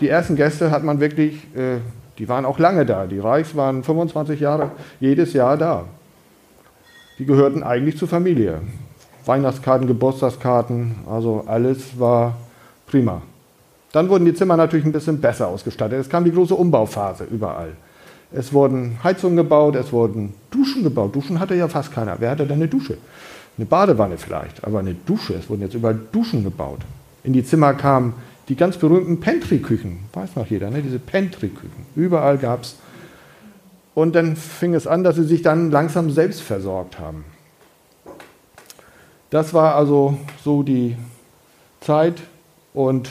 die 0.00 0.08
ersten 0.08 0.36
Gäste 0.36 0.70
hat 0.70 0.84
man 0.84 1.00
wirklich 1.00 1.34
äh, 1.56 1.78
die 2.18 2.28
waren 2.28 2.44
auch 2.44 2.58
lange 2.58 2.86
da. 2.86 3.06
Die 3.06 3.18
Reichs 3.18 3.56
waren 3.56 3.82
25 3.82 4.40
Jahre 4.40 4.72
jedes 5.00 5.32
Jahr 5.32 5.56
da. 5.56 5.86
Die 7.18 7.24
gehörten 7.24 7.62
eigentlich 7.62 7.98
zur 7.98 8.08
Familie. 8.08 8.60
Weihnachtskarten, 9.24 9.86
Geburtstagskarten, 9.86 10.96
also 11.08 11.44
alles 11.46 11.98
war 11.98 12.34
prima. 12.86 13.22
Dann 13.92 14.08
wurden 14.08 14.24
die 14.24 14.34
Zimmer 14.34 14.56
natürlich 14.56 14.84
ein 14.84 14.92
bisschen 14.92 15.20
besser 15.20 15.48
ausgestattet. 15.48 16.00
Es 16.00 16.08
kam 16.08 16.24
die 16.24 16.32
große 16.32 16.54
Umbauphase 16.54 17.24
überall. 17.24 17.72
Es 18.34 18.52
wurden 18.52 18.98
Heizungen 19.04 19.36
gebaut, 19.36 19.76
es 19.76 19.92
wurden 19.92 20.34
Duschen 20.50 20.82
gebaut. 20.82 21.14
Duschen 21.14 21.40
hatte 21.40 21.54
ja 21.54 21.68
fast 21.68 21.92
keiner. 21.92 22.16
Wer 22.18 22.30
hatte 22.30 22.46
denn 22.46 22.56
eine 22.56 22.68
Dusche? 22.68 22.96
Eine 23.58 23.66
Badewanne 23.66 24.16
vielleicht, 24.16 24.64
aber 24.64 24.78
eine 24.78 24.94
Dusche. 24.94 25.34
Es 25.34 25.48
wurden 25.48 25.62
jetzt 25.62 25.74
überall 25.74 25.98
Duschen 26.12 26.42
gebaut. 26.42 26.80
In 27.24 27.32
die 27.32 27.44
Zimmer 27.44 27.74
kamen 27.74 28.14
die 28.48 28.56
ganz 28.56 28.76
berühmten 28.76 29.20
Pantry-Küchen, 29.20 30.00
weiß 30.12 30.36
noch 30.36 30.46
jeder, 30.46 30.70
ne? 30.70 30.82
diese 30.82 30.98
Pantry-Küchen. 30.98 31.86
Überall 31.94 32.38
gab 32.38 32.62
es. 32.62 32.76
Und 33.94 34.14
dann 34.14 34.36
fing 34.36 34.74
es 34.74 34.86
an, 34.86 35.04
dass 35.04 35.16
sie 35.16 35.24
sich 35.24 35.42
dann 35.42 35.70
langsam 35.70 36.10
selbst 36.10 36.40
versorgt 36.40 36.98
haben. 36.98 37.24
Das 39.30 39.54
war 39.54 39.76
also 39.76 40.18
so 40.42 40.62
die 40.62 40.96
Zeit 41.80 42.20
und 42.74 43.08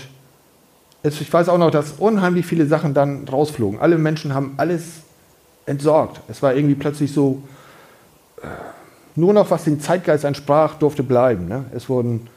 es, 1.04 1.20
ich 1.20 1.32
weiß 1.32 1.50
auch 1.50 1.58
noch, 1.58 1.72
dass 1.72 1.94
unheimlich 1.94 2.46
viele 2.46 2.66
Sachen 2.68 2.94
dann 2.94 3.28
rausflogen. 3.28 3.80
Alle 3.80 3.98
Menschen 3.98 4.34
haben 4.34 4.54
alles 4.58 5.02
entsorgt. 5.66 6.22
Es 6.28 6.42
war 6.42 6.56
irgendwie 6.56 6.76
plötzlich 6.76 7.14
so, 7.14 7.42
äh, 8.42 8.48
nur 9.16 9.34
noch 9.34 9.52
was 9.52 9.64
dem 9.66 9.80
Zeitgeist 9.80 10.24
entsprach, 10.24 10.76
durfte 10.76 11.04
bleiben. 11.04 11.48
Ne? 11.48 11.66
Es 11.74 11.90
wurden 11.90 12.28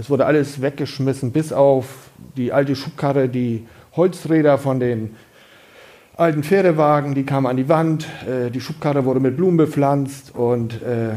es 0.00 0.08
wurde 0.08 0.24
alles 0.24 0.62
weggeschmissen, 0.62 1.30
bis 1.30 1.52
auf 1.52 2.10
die 2.36 2.54
alte 2.54 2.74
Schubkarre, 2.74 3.28
die 3.28 3.66
Holzräder 3.96 4.56
von 4.56 4.80
den 4.80 5.14
alten 6.16 6.42
Pferdewagen, 6.42 7.14
die 7.14 7.24
kamen 7.24 7.46
an 7.46 7.58
die 7.58 7.68
Wand. 7.68 8.06
Äh, 8.26 8.50
die 8.50 8.62
Schubkarre 8.62 9.04
wurde 9.04 9.20
mit 9.20 9.36
Blumen 9.36 9.58
bepflanzt 9.58 10.34
und 10.34 10.80
äh, 10.82 11.10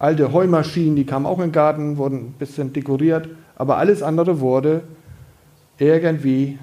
alte 0.00 0.32
Heumaschinen, 0.32 0.96
die 0.96 1.06
kamen 1.06 1.26
auch 1.26 1.38
in 1.38 1.46
den 1.46 1.52
Garten, 1.52 1.96
wurden 1.96 2.16
ein 2.16 2.34
bisschen 2.40 2.72
dekoriert. 2.72 3.28
Aber 3.54 3.76
alles 3.76 4.02
andere 4.02 4.40
wurde 4.40 4.82
irgendwie 5.78 6.58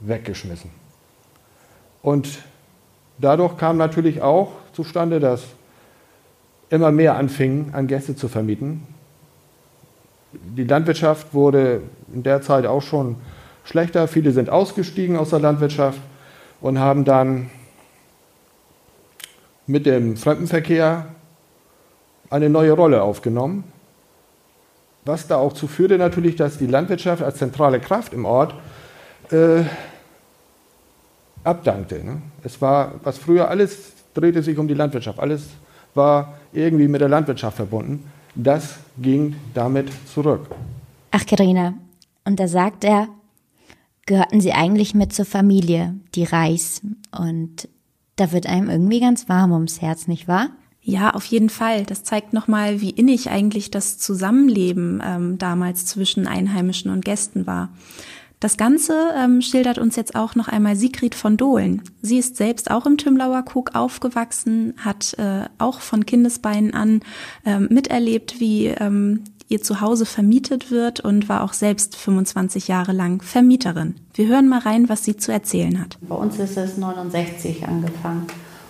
weggeschmissen. 0.00 0.70
Und 2.00 2.38
dadurch 3.20 3.56
kam 3.56 3.76
natürlich 3.76 4.22
auch 4.22 4.52
zustande, 4.72 5.20
dass 5.20 5.44
immer 6.70 6.90
mehr 6.90 7.16
anfingen, 7.16 7.74
an 7.74 7.86
Gäste 7.86 8.14
zu 8.14 8.28
vermieten. 8.28 8.86
Die 10.32 10.64
Landwirtschaft 10.64 11.32
wurde 11.32 11.82
in 12.12 12.22
der 12.22 12.42
Zeit 12.42 12.66
auch 12.66 12.82
schon 12.82 13.16
schlechter. 13.64 14.08
Viele 14.08 14.32
sind 14.32 14.50
ausgestiegen 14.50 15.16
aus 15.16 15.30
der 15.30 15.40
Landwirtschaft 15.40 16.00
und 16.60 16.78
haben 16.78 17.04
dann 17.04 17.50
mit 19.66 19.86
dem 19.86 20.16
Fremdenverkehr 20.16 21.06
eine 22.30 22.50
neue 22.50 22.72
Rolle 22.72 23.02
aufgenommen. 23.02 23.64
Was 25.04 25.26
da 25.26 25.36
auch 25.36 25.54
zu 25.54 25.66
führte 25.68 25.96
natürlich, 25.96 26.36
dass 26.36 26.58
die 26.58 26.66
Landwirtschaft 26.66 27.22
als 27.22 27.38
zentrale 27.38 27.80
Kraft 27.80 28.12
im 28.12 28.24
Ort 28.24 28.54
äh, 29.30 29.62
abdankte. 31.44 32.04
Ne? 32.04 32.22
Es 32.42 32.60
war, 32.60 32.94
was 33.02 33.18
früher 33.18 33.48
alles 33.48 33.92
drehte 34.14 34.42
sich 34.42 34.58
um 34.58 34.68
die 34.68 34.74
Landwirtschaft, 34.74 35.18
alles 35.18 35.44
war 35.94 36.38
irgendwie 36.52 36.88
mit 36.88 37.00
der 37.00 37.08
Landwirtschaft 37.08 37.56
verbunden. 37.56 38.04
Das 38.34 38.76
ging 39.00 39.36
damit 39.54 39.90
zurück. 40.12 40.48
Ach, 41.10 41.24
Karina, 41.26 41.74
und 42.24 42.38
da 42.38 42.46
sagt 42.46 42.84
er, 42.84 43.08
gehörten 44.06 44.40
sie 44.40 44.52
eigentlich 44.52 44.94
mit 44.94 45.12
zur 45.12 45.24
Familie, 45.24 45.94
die 46.14 46.24
Reis. 46.24 46.80
Und 47.16 47.68
da 48.16 48.32
wird 48.32 48.46
einem 48.46 48.70
irgendwie 48.70 49.00
ganz 49.00 49.28
warm 49.28 49.52
ums 49.52 49.80
Herz, 49.80 50.08
nicht 50.08 50.28
wahr? 50.28 50.50
Ja, 50.82 51.10
auf 51.10 51.24
jeden 51.26 51.50
Fall. 51.50 51.84
Das 51.84 52.04
zeigt 52.04 52.32
nochmal, 52.32 52.80
wie 52.80 52.90
innig 52.90 53.30
eigentlich 53.30 53.70
das 53.70 53.98
Zusammenleben 53.98 55.02
ähm, 55.04 55.38
damals 55.38 55.84
zwischen 55.84 56.26
Einheimischen 56.26 56.90
und 56.90 57.04
Gästen 57.04 57.46
war. 57.46 57.68
Das 58.40 58.56
Ganze 58.56 58.94
ähm, 59.16 59.42
schildert 59.42 59.78
uns 59.78 59.96
jetzt 59.96 60.14
auch 60.14 60.36
noch 60.36 60.46
einmal 60.46 60.76
Sigrid 60.76 61.16
von 61.16 61.36
Dohlen. 61.36 61.82
Sie 62.02 62.18
ist 62.18 62.36
selbst 62.36 62.70
auch 62.70 62.86
im 62.86 62.96
Tümlauer 62.96 63.42
Kug 63.42 63.74
aufgewachsen, 63.74 64.74
hat 64.78 65.14
äh, 65.18 65.46
auch 65.58 65.80
von 65.80 66.06
Kindesbeinen 66.06 66.72
an 66.72 67.00
ähm, 67.44 67.66
miterlebt, 67.70 68.38
wie 68.38 68.66
ähm, 68.66 69.24
ihr 69.48 69.60
Zuhause 69.60 70.06
vermietet 70.06 70.70
wird 70.70 71.00
und 71.00 71.28
war 71.28 71.42
auch 71.42 71.52
selbst 71.52 71.96
25 71.96 72.68
Jahre 72.68 72.92
lang 72.92 73.22
Vermieterin. 73.22 73.96
Wir 74.14 74.28
hören 74.28 74.48
mal 74.48 74.60
rein, 74.60 74.88
was 74.88 75.04
sie 75.04 75.16
zu 75.16 75.32
erzählen 75.32 75.80
hat. 75.80 75.98
Bei 76.02 76.14
uns 76.14 76.38
ist 76.38 76.56
es 76.56 76.76
69 76.76 77.66
angefangen. 77.66 78.26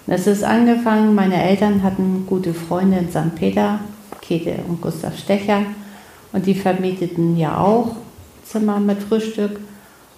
Und 0.06 0.14
es 0.14 0.26
ist 0.26 0.44
angefangen, 0.44 1.14
meine 1.14 1.42
Eltern 1.42 1.82
hatten 1.82 2.24
gute 2.26 2.54
Freunde 2.54 2.98
in 2.98 3.10
St. 3.10 3.34
Peter, 3.34 3.80
Käthe 4.22 4.60
und 4.66 4.80
Gustav 4.80 5.18
Stecher. 5.18 5.62
Und 6.32 6.46
die 6.46 6.54
vermieteten 6.54 7.36
ja 7.36 7.58
auch 7.58 7.96
Zimmer 8.50 8.80
mit 8.80 9.02
Frühstück. 9.02 9.60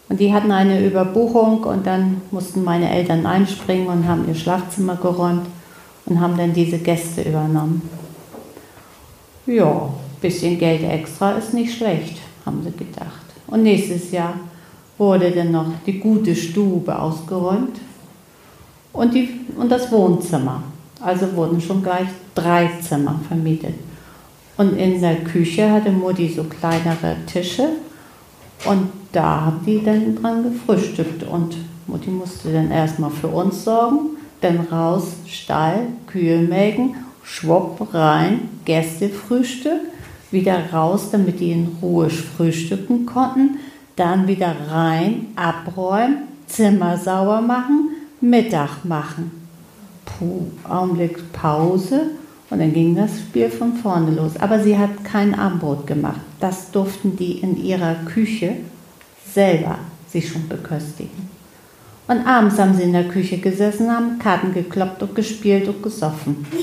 Und 0.08 0.18
die 0.18 0.32
hatten 0.32 0.50
eine 0.50 0.84
Überbuchung 0.84 1.62
und 1.64 1.86
dann 1.86 2.22
mussten 2.30 2.64
meine 2.64 2.90
Eltern 2.90 3.26
einspringen 3.26 3.86
und 3.86 4.08
haben 4.08 4.26
ihr 4.26 4.34
Schlafzimmer 4.34 4.96
geräumt 4.96 5.46
und 6.06 6.20
haben 6.20 6.36
dann 6.36 6.52
diese 6.52 6.78
Gäste 6.78 7.22
übernommen. 7.22 7.88
Ja, 9.46 9.88
bisschen 10.20 10.58
Geld 10.58 10.82
extra 10.82 11.32
ist 11.32 11.54
nicht 11.54 11.76
schlecht, 11.76 12.18
haben 12.44 12.62
sie 12.62 12.72
gedacht. 12.72 13.24
Und 13.46 13.62
nächstes 13.62 14.10
Jahr 14.10 14.34
wurde 14.98 15.30
dann 15.30 15.52
noch 15.52 15.66
die 15.86 15.98
gute 15.98 16.34
Stube 16.34 16.98
ausgeräumt 16.98 17.78
und, 18.92 19.14
die, 19.14 19.40
und 19.56 19.70
das 19.70 19.90
Wohnzimmer. 19.90 20.62
Also 21.00 21.34
wurden 21.34 21.60
schon 21.60 21.82
gleich 21.82 22.08
drei 22.34 22.68
Zimmer 22.82 23.18
vermietet. 23.26 23.74
Und 24.56 24.76
in 24.76 25.00
der 25.00 25.16
Küche 25.16 25.70
hatte 25.70 25.90
Mutti 25.90 26.28
so 26.28 26.44
kleinere 26.44 27.16
Tische 27.26 27.68
und 28.64 28.88
da 29.12 29.46
haben 29.46 29.60
die 29.66 29.82
dann 29.82 30.16
dran 30.16 30.42
gefrühstückt. 30.42 31.22
Und 31.24 31.56
Mutti 31.86 32.10
musste 32.10 32.52
dann 32.52 32.70
erstmal 32.70 33.10
für 33.10 33.28
uns 33.28 33.64
sorgen, 33.64 34.16
dann 34.40 34.60
raus, 34.70 35.04
Stall, 35.26 35.86
Kühe 36.06 36.38
melken, 36.38 36.94
schwupp 37.24 37.92
rein, 37.92 38.48
Gästefrühstück, 38.64 39.80
wieder 40.30 40.72
raus, 40.72 41.08
damit 41.10 41.40
die 41.40 41.52
in 41.52 41.76
Ruhe 41.82 42.08
frühstücken 42.10 43.06
konnten, 43.06 43.58
dann 43.96 44.28
wieder 44.28 44.54
rein, 44.70 45.28
abräumen, 45.36 46.18
Zimmer 46.46 46.96
sauber 46.96 47.40
machen, 47.40 47.90
Mittag 48.20 48.84
machen. 48.84 49.30
Puh, 50.04 50.46
Augenblick 50.68 51.32
Pause 51.32 52.10
und 52.50 52.58
dann 52.58 52.72
ging 52.72 52.96
das 52.96 53.20
Spiel 53.20 53.48
von 53.48 53.74
vorne 53.74 54.10
los. 54.10 54.32
Aber 54.38 54.60
sie 54.60 54.76
hat 54.76 55.04
kein 55.04 55.38
Abendbrot 55.38 55.86
gemacht. 55.86 56.20
Das 56.40 56.72
durften 56.72 57.16
die 57.16 57.38
in 57.38 57.56
ihrer 57.56 57.94
Küche 58.04 58.56
selber 59.32 59.78
sich 60.08 60.28
schon 60.28 60.48
beköstigen. 60.48 61.30
Und 62.08 62.26
abends 62.26 62.58
haben 62.58 62.74
sie 62.74 62.82
in 62.82 62.92
der 62.92 63.06
Küche 63.06 63.38
gesessen, 63.38 63.88
haben 63.88 64.18
Karten 64.18 64.52
gekloppt 64.52 65.00
und 65.00 65.14
gespielt 65.14 65.68
und 65.68 65.80
gesoffen. 65.80 66.44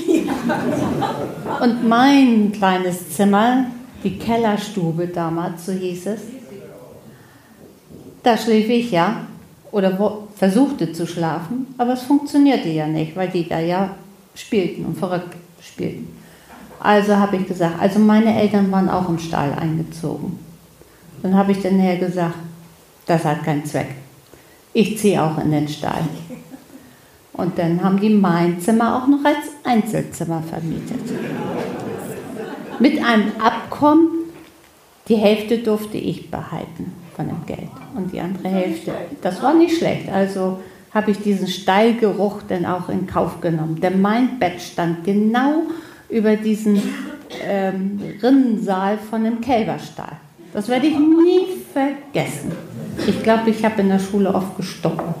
Und 1.60 1.88
mein 1.88 2.52
kleines 2.52 3.10
Zimmer, 3.16 3.66
die 4.04 4.18
Kellerstube 4.18 5.08
damals, 5.08 5.66
so 5.66 5.72
hieß 5.72 6.06
es, 6.06 6.20
da 8.22 8.36
schlief 8.36 8.68
ich 8.68 8.90
ja 8.90 9.26
oder 9.72 9.98
wo, 9.98 10.28
versuchte 10.36 10.92
zu 10.92 11.06
schlafen, 11.06 11.66
aber 11.78 11.94
es 11.94 12.02
funktionierte 12.02 12.68
ja 12.68 12.86
nicht, 12.86 13.16
weil 13.16 13.28
die 13.28 13.48
da 13.48 13.58
ja 13.58 13.96
spielten 14.34 14.84
und 14.84 14.98
verrückt 14.98 15.34
spielten. 15.68 16.16
Also 16.80 17.16
habe 17.16 17.36
ich 17.36 17.46
gesagt, 17.46 17.80
also 17.80 17.98
meine 17.98 18.40
Eltern 18.40 18.70
waren 18.70 18.88
auch 18.88 19.08
im 19.08 19.18
Stall 19.18 19.52
eingezogen. 19.52 20.38
Dann 21.22 21.34
habe 21.34 21.52
ich 21.52 21.60
dann 21.60 21.78
her 21.78 21.96
gesagt, 21.96 22.36
das 23.06 23.24
hat 23.24 23.42
keinen 23.42 23.64
Zweck. 23.64 23.88
Ich 24.72 24.98
ziehe 24.98 25.22
auch 25.22 25.38
in 25.38 25.50
den 25.50 25.66
Stall. 25.66 26.02
Und 27.32 27.58
dann 27.58 27.82
haben 27.82 28.00
die 28.00 28.10
mein 28.10 28.60
Zimmer 28.60 28.96
auch 28.96 29.06
noch 29.06 29.24
als 29.24 29.48
Einzelzimmer 29.64 30.42
vermietet. 30.42 31.00
Mit 32.78 33.02
einem 33.02 33.32
Abkommen, 33.40 34.08
die 35.08 35.16
Hälfte 35.16 35.58
durfte 35.58 35.98
ich 35.98 36.30
behalten 36.30 36.92
von 37.16 37.28
dem 37.28 37.46
Geld 37.46 37.70
und 37.96 38.12
die 38.12 38.20
andere 38.20 38.48
Hälfte. 38.48 38.92
Das 39.22 39.42
war 39.42 39.54
nicht 39.54 39.78
schlecht. 39.78 40.08
Also 40.08 40.58
habe 40.92 41.10
ich 41.10 41.20
diesen 41.20 41.48
Stallgeruch 41.48 42.42
dann 42.48 42.66
auch 42.66 42.88
in 42.88 43.06
Kauf 43.06 43.40
genommen. 43.40 43.80
Denn 43.80 44.00
mein 44.00 44.38
Bett 44.38 44.60
stand 44.60 45.04
genau 45.04 45.62
über 46.08 46.36
diesen 46.36 46.80
ähm, 47.44 48.00
Rinnensaal 48.22 48.98
von 48.98 49.24
dem 49.24 49.40
Kälberstall. 49.40 50.16
Das 50.52 50.68
werde 50.68 50.86
ich 50.86 50.98
nie 50.98 51.46
vergessen. 51.72 52.52
Ich 53.06 53.22
glaube, 53.22 53.50
ich 53.50 53.64
habe 53.64 53.82
in 53.82 53.88
der 53.88 53.98
Schule 53.98 54.34
oft 54.34 54.56
gestochen. 54.56 55.14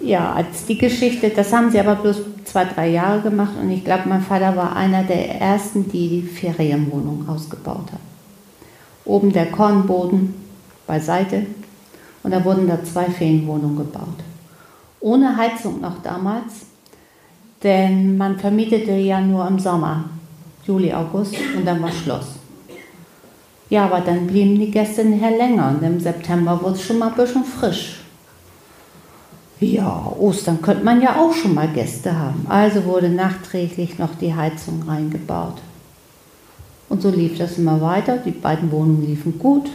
Ja, 0.00 0.32
als 0.34 0.66
die 0.66 0.78
Geschichte, 0.78 1.30
das 1.30 1.52
haben 1.52 1.70
sie 1.70 1.80
aber 1.80 1.96
bloß 1.96 2.22
zwei, 2.44 2.64
drei 2.64 2.88
Jahre 2.90 3.22
gemacht 3.22 3.54
und 3.60 3.70
ich 3.70 3.84
glaube, 3.84 4.08
mein 4.08 4.22
Vater 4.22 4.56
war 4.56 4.76
einer 4.76 5.02
der 5.02 5.40
ersten, 5.40 5.90
die 5.90 6.08
die 6.08 6.22
Ferienwohnung 6.22 7.28
ausgebaut 7.28 7.92
hat. 7.92 8.00
Oben 9.04 9.32
der 9.32 9.46
Kornboden 9.46 10.34
beiseite 10.86 11.46
und 12.26 12.32
da 12.32 12.44
wurden 12.44 12.66
da 12.66 12.82
zwei 12.82 13.04
Ferienwohnungen 13.04 13.76
gebaut. 13.76 14.18
Ohne 14.98 15.36
Heizung 15.36 15.80
noch 15.80 16.02
damals, 16.02 16.66
denn 17.62 18.16
man 18.16 18.36
vermietete 18.36 18.90
ja 18.90 19.20
nur 19.20 19.46
im 19.46 19.60
Sommer, 19.60 20.06
Juli, 20.66 20.92
August 20.92 21.36
und 21.56 21.64
dann 21.64 21.80
war 21.80 21.92
Schluss. 21.92 22.26
Ja, 23.70 23.84
aber 23.84 24.00
dann 24.00 24.26
blieben 24.26 24.58
die 24.58 24.72
Gäste 24.72 25.04
nachher 25.04 25.38
länger 25.38 25.68
und 25.68 25.86
im 25.86 26.00
September 26.00 26.60
wurde 26.60 26.74
es 26.74 26.82
schon 26.82 26.98
mal 26.98 27.10
ein 27.10 27.14
bisschen 27.14 27.44
frisch. 27.44 28.00
Ja, 29.60 30.12
Ostern 30.18 30.60
könnte 30.60 30.84
man 30.84 31.00
ja 31.00 31.20
auch 31.20 31.32
schon 31.32 31.54
mal 31.54 31.68
Gäste 31.68 32.18
haben. 32.18 32.44
Also 32.48 32.86
wurde 32.86 33.08
nachträglich 33.08 34.00
noch 34.00 34.16
die 34.16 34.34
Heizung 34.34 34.82
reingebaut. 34.88 35.58
Und 36.88 37.02
so 37.02 37.08
lief 37.08 37.38
das 37.38 37.56
immer 37.56 37.80
weiter. 37.80 38.16
Die 38.16 38.32
beiden 38.32 38.72
Wohnungen 38.72 39.06
liefen 39.06 39.38
gut. 39.38 39.70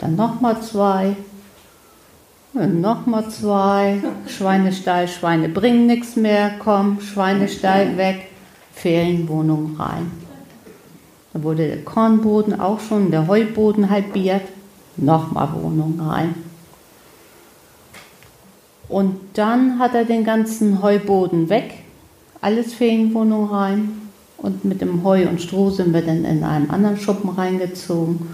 Dann 0.00 0.16
nochmal 0.16 0.62
zwei. 0.62 1.16
Nochmal 2.54 3.30
zwei. 3.30 4.02
Schweinestall, 4.26 5.08
Schweine 5.08 5.48
bringen 5.48 5.86
nichts 5.86 6.16
mehr. 6.16 6.52
Komm, 6.58 7.00
Schweinestall 7.00 7.96
weg. 7.96 8.28
Ferienwohnung 8.74 9.76
rein. 9.78 10.10
Da 11.32 11.42
wurde 11.42 11.66
der 11.66 11.84
Kornboden 11.84 12.60
auch 12.60 12.80
schon, 12.80 13.10
der 13.10 13.26
Heuboden 13.26 13.88
halbiert. 13.88 14.42
Nochmal 14.96 15.48
Wohnung 15.54 15.98
rein. 16.00 16.34
Und 18.88 19.16
dann 19.32 19.78
hat 19.78 19.94
er 19.94 20.04
den 20.04 20.22
ganzen 20.22 20.82
Heuboden 20.82 21.48
weg, 21.48 21.78
alles 22.42 22.74
Ferienwohnung 22.74 23.48
rein. 23.48 24.10
Und 24.36 24.66
mit 24.66 24.82
dem 24.82 25.02
Heu 25.02 25.26
und 25.26 25.40
Stroh 25.40 25.70
sind 25.70 25.94
wir 25.94 26.02
dann 26.02 26.26
in 26.26 26.44
einen 26.44 26.68
anderen 26.68 26.98
Schuppen 26.98 27.30
reingezogen. 27.30 28.28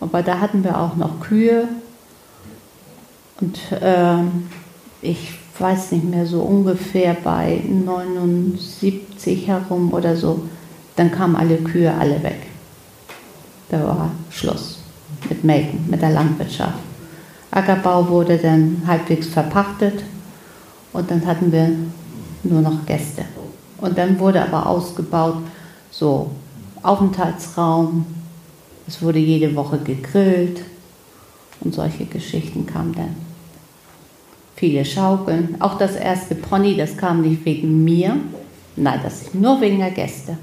Aber 0.00 0.22
da 0.22 0.40
hatten 0.40 0.64
wir 0.64 0.78
auch 0.78 0.96
noch 0.96 1.20
Kühe. 1.20 1.68
Und 3.42 3.58
äh, 3.72 4.22
ich 5.02 5.34
weiß 5.58 5.92
nicht 5.92 6.04
mehr, 6.04 6.24
so 6.24 6.40
ungefähr 6.40 7.14
bei 7.22 7.60
79 7.68 9.46
herum 9.46 9.92
oder 9.92 10.16
so 10.16 10.42
dann 10.96 11.10
kamen 11.10 11.36
alle 11.36 11.56
Kühe 11.58 11.92
alle 11.92 12.22
weg. 12.22 12.46
Da 13.70 13.82
war 13.84 14.10
Schluss. 14.30 14.78
mit 15.28 15.44
Melken, 15.44 15.84
mit 15.88 16.02
der 16.02 16.10
Landwirtschaft. 16.10 16.78
Ackerbau 17.50 18.08
wurde 18.08 18.38
dann 18.38 18.82
halbwegs 18.86 19.28
verpachtet 19.28 20.02
und 20.92 21.10
dann 21.10 21.24
hatten 21.26 21.52
wir 21.52 21.70
nur 22.42 22.60
noch 22.60 22.84
Gäste. 22.86 23.24
Und 23.78 23.96
dann 23.96 24.18
wurde 24.18 24.42
aber 24.42 24.66
ausgebaut, 24.66 25.36
so 25.90 26.30
Aufenthaltsraum, 26.82 28.06
es 28.88 29.00
wurde 29.00 29.18
jede 29.18 29.54
Woche 29.54 29.78
gegrillt 29.78 30.62
und 31.60 31.74
solche 31.74 32.06
Geschichten 32.06 32.66
kamen 32.66 32.94
dann. 32.94 33.31
Viele 34.62 34.84
Schaukeln, 34.84 35.56
auch 35.58 35.76
das 35.76 35.96
erste 35.96 36.36
Pony, 36.36 36.76
das 36.76 36.96
kam 36.96 37.22
nicht 37.22 37.44
wegen 37.44 37.82
mir, 37.82 38.14
nein, 38.76 39.00
das 39.02 39.22
ist 39.22 39.34
nur 39.34 39.60
wegen 39.60 39.80
der 39.80 39.90
Gäste. 39.90 40.38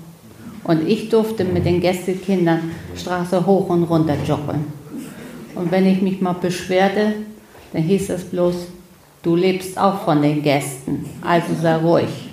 Und 0.66 0.86
ich 0.86 1.08
durfte 1.08 1.46
mit 1.46 1.66
den 1.66 1.80
Gästekindern 1.80 2.70
Straße 2.98 3.46
hoch 3.46 3.70
und 3.70 3.84
runter 3.84 4.18
joggen. 4.28 4.66
Und 5.56 5.72
wenn 5.72 5.86
ich 5.86 6.02
mich 6.02 6.20
mal 6.20 6.34
beschwerte, 6.34 7.14
dann 7.72 7.84
hieß 7.84 8.10
es 8.10 8.26
bloß, 8.26 8.68
du 9.24 9.38
lebst 9.38 9.80
auch 9.80 10.02
von 10.02 10.22
den 10.22 10.44
Gästen, 10.44 11.06
also 11.22 11.54
sei 11.62 11.78
ruhig. 11.78 12.30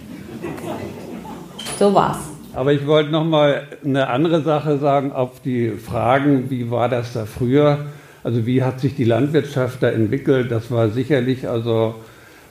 So 1.78 1.95
war's. 1.95 2.19
Aber 2.52 2.73
ich 2.73 2.85
wollte 2.85 3.12
noch 3.12 3.25
mal 3.25 3.62
eine 3.85 4.09
andere 4.09 4.43
Sache 4.43 4.78
sagen 4.78 5.12
auf 5.12 5.38
die 5.38 5.71
Fragen, 5.71 6.50
wie 6.50 6.69
war 6.69 6.88
das 6.88 7.12
da 7.12 7.26
früher? 7.26 7.87
Also 8.26 8.45
wie 8.45 8.64
hat 8.64 8.80
sich 8.80 8.97
die 8.97 9.04
Landwirtschaft 9.04 9.85
da 9.85 9.88
entwickelt? 9.88 10.50
Das 10.50 10.73
war 10.73 10.88
sicherlich 10.88 11.49
also 11.49 11.95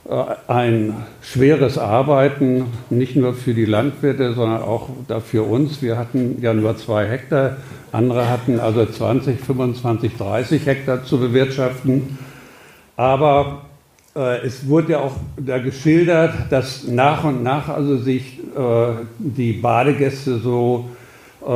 äh, 0.09 0.23
ein 0.47 0.93
schweres 1.21 1.77
Arbeiten, 1.77 2.67
nicht 2.89 3.17
nur 3.17 3.33
für 3.33 3.53
die 3.53 3.65
Landwirte, 3.65 4.31
sondern 4.31 4.61
auch 4.61 4.87
für 5.29 5.43
uns. 5.43 5.81
Wir 5.81 5.97
hatten 5.97 6.37
ja 6.41 6.53
nur 6.53 6.77
zwei 6.77 7.09
Hektar, 7.09 7.57
andere 7.91 8.29
hatten 8.29 8.61
also 8.61 8.85
20, 8.85 9.37
25, 9.37 10.15
30 10.15 10.65
Hektar 10.65 11.03
zu 11.03 11.19
bewirtschaften. 11.19 12.19
Aber 12.95 13.63
äh, 14.15 14.45
es 14.45 14.69
wurde 14.69 14.93
ja 14.93 14.99
auch 14.99 15.17
da 15.35 15.57
geschildert, 15.57 16.35
dass 16.51 16.87
nach 16.87 17.25
und 17.25 17.43
nach 17.43 17.67
also 17.67 17.97
sich 17.97 18.39
äh, 18.39 18.93
die 19.19 19.51
Badegäste 19.51 20.37
so, 20.37 20.85
äh, 21.41 21.47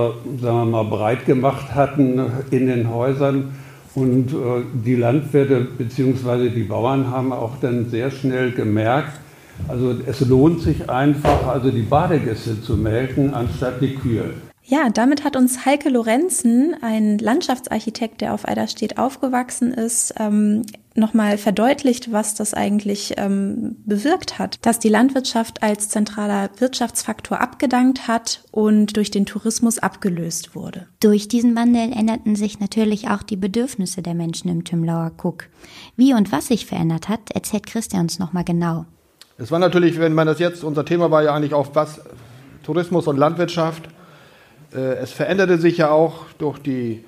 sagen 0.42 0.42
wir 0.42 0.66
mal, 0.66 0.84
breit 0.84 1.26
gemacht 1.26 1.74
hatten 1.74 2.22
in 2.52 2.68
den 2.68 2.94
Häusern. 2.94 3.54
Und 3.96 4.32
äh, 4.32 4.64
die 4.86 4.96
Landwirte 4.96 5.62
bzw. 5.78 6.50
die 6.50 6.64
Bauern 6.64 7.10
haben 7.10 7.34
auch 7.34 7.58
dann 7.60 7.90
sehr 7.90 8.12
schnell 8.12 8.52
gemerkt, 8.52 9.20
also 9.68 9.94
es 10.06 10.22
lohnt 10.22 10.62
sich 10.62 10.90
einfach, 10.90 11.48
also 11.48 11.70
die 11.70 11.82
Badegäste 11.82 12.62
zu 12.62 12.78
melken, 12.78 13.34
anstatt 13.34 13.82
die 13.82 13.96
Kühe. 13.96 14.32
Ja, 14.70 14.88
damit 14.92 15.24
hat 15.24 15.36
uns 15.36 15.66
Heike 15.66 15.90
Lorenzen, 15.90 16.76
ein 16.82 17.18
Landschaftsarchitekt, 17.18 18.22
der 18.22 18.36
auf 18.36 18.48
Eiderstedt 18.48 19.00
aufgewachsen 19.00 19.74
ist, 19.74 20.14
ähm, 20.20 20.62
nochmal 20.94 21.40
verdeutlicht, 21.40 22.12
was 22.12 22.36
das 22.36 22.54
eigentlich 22.54 23.16
ähm, 23.18 23.78
bewirkt 23.88 24.38
hat. 24.38 24.64
Dass 24.64 24.78
die 24.78 24.90
Landwirtschaft 24.90 25.64
als 25.64 25.90
zentraler 25.90 26.52
Wirtschaftsfaktor 26.60 27.42
abgedankt 27.42 28.08
hat 28.08 28.44
und 28.52 28.96
durch 28.96 29.10
den 29.10 29.26
Tourismus 29.26 29.80
abgelöst 29.80 30.54
wurde. 30.54 30.86
Durch 31.00 31.28
diesen 31.28 31.56
Wandel 31.56 31.92
änderten 31.92 32.36
sich 32.36 32.60
natürlich 32.60 33.10
auch 33.10 33.24
die 33.24 33.38
Bedürfnisse 33.38 34.04
der 34.04 34.14
Menschen 34.14 34.50
im 34.50 34.66
Tümlauer 34.66 35.14
Cook. 35.24 35.46
Wie 35.96 36.14
und 36.14 36.32
was 36.32 36.46
sich 36.46 36.68
verändert 36.68 37.10
hat, 37.10 37.32
erzählt 37.34 37.66
Christian 37.66 38.04
uns 38.04 38.20
nochmal 38.20 38.44
genau. 38.44 38.86
Es 39.40 39.50
war 39.50 39.58
natürlich, 39.58 40.00
wenn 40.00 40.14
man 40.14 40.28
das 40.28 40.38
jetzt, 40.38 40.64
unser 40.64 40.86
Thema 40.86 41.10
war 41.10 41.24
ja 41.24 41.34
eigentlich 41.34 41.56
auch 41.56 41.70
was, 41.74 42.02
Tourismus 42.62 43.08
und 43.08 43.18
Landwirtschaft. 43.18 43.90
Äh, 44.74 44.96
es 45.02 45.12
veränderte 45.12 45.58
sich 45.58 45.78
ja 45.78 45.90
auch 45.90 46.26
durch 46.38 46.60
die 46.60 47.04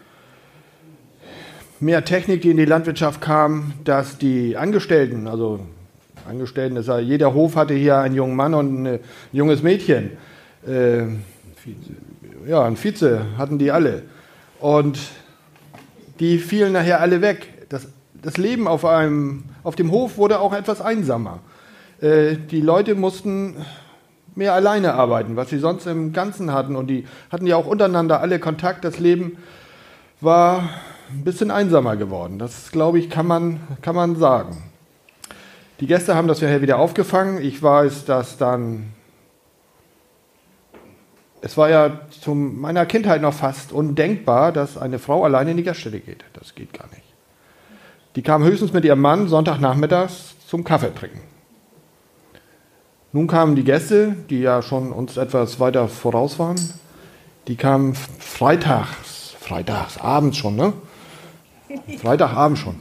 mehr 1.79 2.05
Technik, 2.05 2.41
die 2.41 2.51
in 2.51 2.57
die 2.57 2.65
Landwirtschaft 2.65 3.21
kam, 3.21 3.73
dass 3.83 4.17
die 4.17 4.55
Angestellten, 4.55 5.27
also 5.27 5.59
Angestellten, 6.27 6.75
das 6.75 6.87
heißt, 6.87 7.07
jeder 7.07 7.33
Hof 7.33 7.55
hatte 7.55 7.73
hier 7.73 7.97
einen 7.97 8.15
jungen 8.15 8.35
Mann 8.35 8.53
und 8.53 8.83
ein 8.83 8.99
junges 9.31 9.63
Mädchen. 9.63 10.11
Äh, 10.67 11.03
ja, 12.47 12.63
ein 12.63 12.75
Vize 12.75 13.25
hatten 13.37 13.57
die 13.57 13.71
alle. 13.71 14.03
Und 14.59 14.99
die 16.19 16.37
fielen 16.37 16.73
nachher 16.73 17.01
alle 17.01 17.21
weg. 17.21 17.47
Das, 17.69 17.87
das 18.21 18.37
Leben 18.37 18.67
auf, 18.67 18.85
einem, 18.85 19.45
auf 19.63 19.75
dem 19.75 19.91
Hof 19.91 20.17
wurde 20.17 20.39
auch 20.39 20.53
etwas 20.53 20.81
einsamer. 20.81 21.39
Äh, 21.99 22.35
die 22.35 22.61
Leute 22.61 22.93
mussten 22.93 23.55
mehr 24.35 24.53
alleine 24.53 24.93
arbeiten, 24.93 25.35
was 25.35 25.49
sie 25.49 25.59
sonst 25.59 25.85
im 25.87 26.13
Ganzen 26.13 26.53
hatten. 26.53 26.75
Und 26.75 26.87
die 26.87 27.05
hatten 27.31 27.47
ja 27.47 27.55
auch 27.55 27.67
untereinander 27.67 28.21
alle 28.21 28.39
Kontakt. 28.39 28.85
Das 28.85 28.99
Leben 28.99 29.37
war 30.19 30.69
ein 31.09 31.23
bisschen 31.23 31.51
einsamer 31.51 31.97
geworden. 31.97 32.39
Das, 32.39 32.71
glaube 32.71 32.99
ich, 32.99 33.09
kann 33.09 33.27
man, 33.27 33.59
kann 33.81 33.95
man 33.95 34.15
sagen. 34.15 34.63
Die 35.79 35.87
Gäste 35.87 36.15
haben 36.15 36.27
das 36.27 36.41
ja 36.41 36.61
wieder 36.61 36.77
aufgefangen. 36.77 37.41
Ich 37.41 37.61
weiß, 37.61 38.05
dass 38.05 38.37
dann. 38.37 38.93
Es 41.43 41.57
war 41.57 41.71
ja 41.71 42.01
zu 42.11 42.35
meiner 42.35 42.85
Kindheit 42.85 43.23
noch 43.23 43.33
fast 43.33 43.71
undenkbar, 43.71 44.51
dass 44.51 44.77
eine 44.77 44.99
Frau 44.99 45.23
alleine 45.23 45.51
in 45.51 45.57
die 45.57 45.63
Gaststätte 45.63 45.99
geht. 45.99 46.23
Das 46.33 46.53
geht 46.53 46.71
gar 46.71 46.87
nicht. 46.89 47.01
Die 48.15 48.21
kam 48.21 48.43
höchstens 48.43 48.73
mit 48.73 48.85
ihrem 48.85 49.01
Mann 49.01 49.27
Sonntagnachmittags 49.27 50.35
zum 50.47 50.63
Kaffee 50.63 50.93
trinken. 50.93 51.30
Nun 53.13 53.27
kamen 53.27 53.55
die 53.55 53.63
Gäste, 53.63 54.15
die 54.29 54.39
ja 54.39 54.61
schon 54.61 54.91
uns 54.91 55.17
etwas 55.17 55.59
weiter 55.59 55.87
voraus 55.87 56.39
waren. 56.39 56.57
Die 57.47 57.55
kamen 57.55 57.93
freitags, 57.95 59.35
freitags, 59.39 59.97
abends 59.97 60.37
schon, 60.37 60.55
ne? 60.55 60.73
Freitagabend 62.01 62.57
schon. 62.57 62.75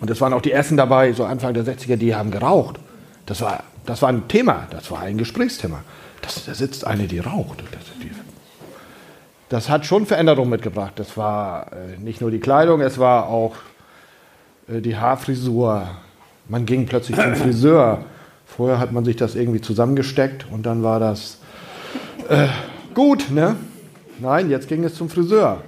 Und 0.00 0.10
es 0.10 0.20
waren 0.20 0.32
auch 0.32 0.40
die 0.40 0.52
ersten 0.52 0.76
dabei, 0.76 1.12
so 1.12 1.24
Anfang 1.24 1.54
der 1.54 1.64
60er, 1.64 1.96
die 1.96 2.14
haben 2.14 2.30
geraucht. 2.30 2.78
Das 3.26 3.40
war, 3.40 3.64
das 3.84 4.00
war 4.00 4.08
ein 4.08 4.28
Thema, 4.28 4.66
das 4.70 4.90
war 4.90 5.00
ein 5.00 5.18
Gesprächsthema. 5.18 5.82
Das, 6.22 6.44
da 6.44 6.54
sitzt 6.54 6.86
eine, 6.86 7.06
die 7.06 7.18
raucht. 7.18 7.62
Das, 7.72 7.82
die, 8.02 8.10
das 9.48 9.68
hat 9.68 9.84
schon 9.84 10.06
Veränderungen 10.06 10.50
mitgebracht. 10.50 10.92
Das 10.96 11.16
war 11.16 11.72
äh, 11.72 11.98
nicht 11.98 12.20
nur 12.20 12.30
die 12.30 12.40
Kleidung, 12.40 12.80
es 12.80 12.98
war 12.98 13.28
auch 13.28 13.56
äh, 14.68 14.80
die 14.80 14.96
Haarfrisur. 14.96 15.88
Man 16.48 16.64
ging 16.64 16.86
plötzlich 16.86 17.18
zum 17.18 17.34
Friseur. 17.34 18.04
Vorher 18.48 18.80
hat 18.80 18.92
man 18.92 19.04
sich 19.04 19.14
das 19.14 19.36
irgendwie 19.36 19.60
zusammengesteckt 19.60 20.46
und 20.50 20.66
dann 20.66 20.82
war 20.82 20.98
das 20.98 21.38
äh, 22.28 22.48
gut, 22.94 23.30
ne? 23.30 23.54
Nein, 24.18 24.50
jetzt 24.50 24.66
ging 24.66 24.82
es 24.82 24.96
zum 24.96 25.08
Friseur. 25.08 25.62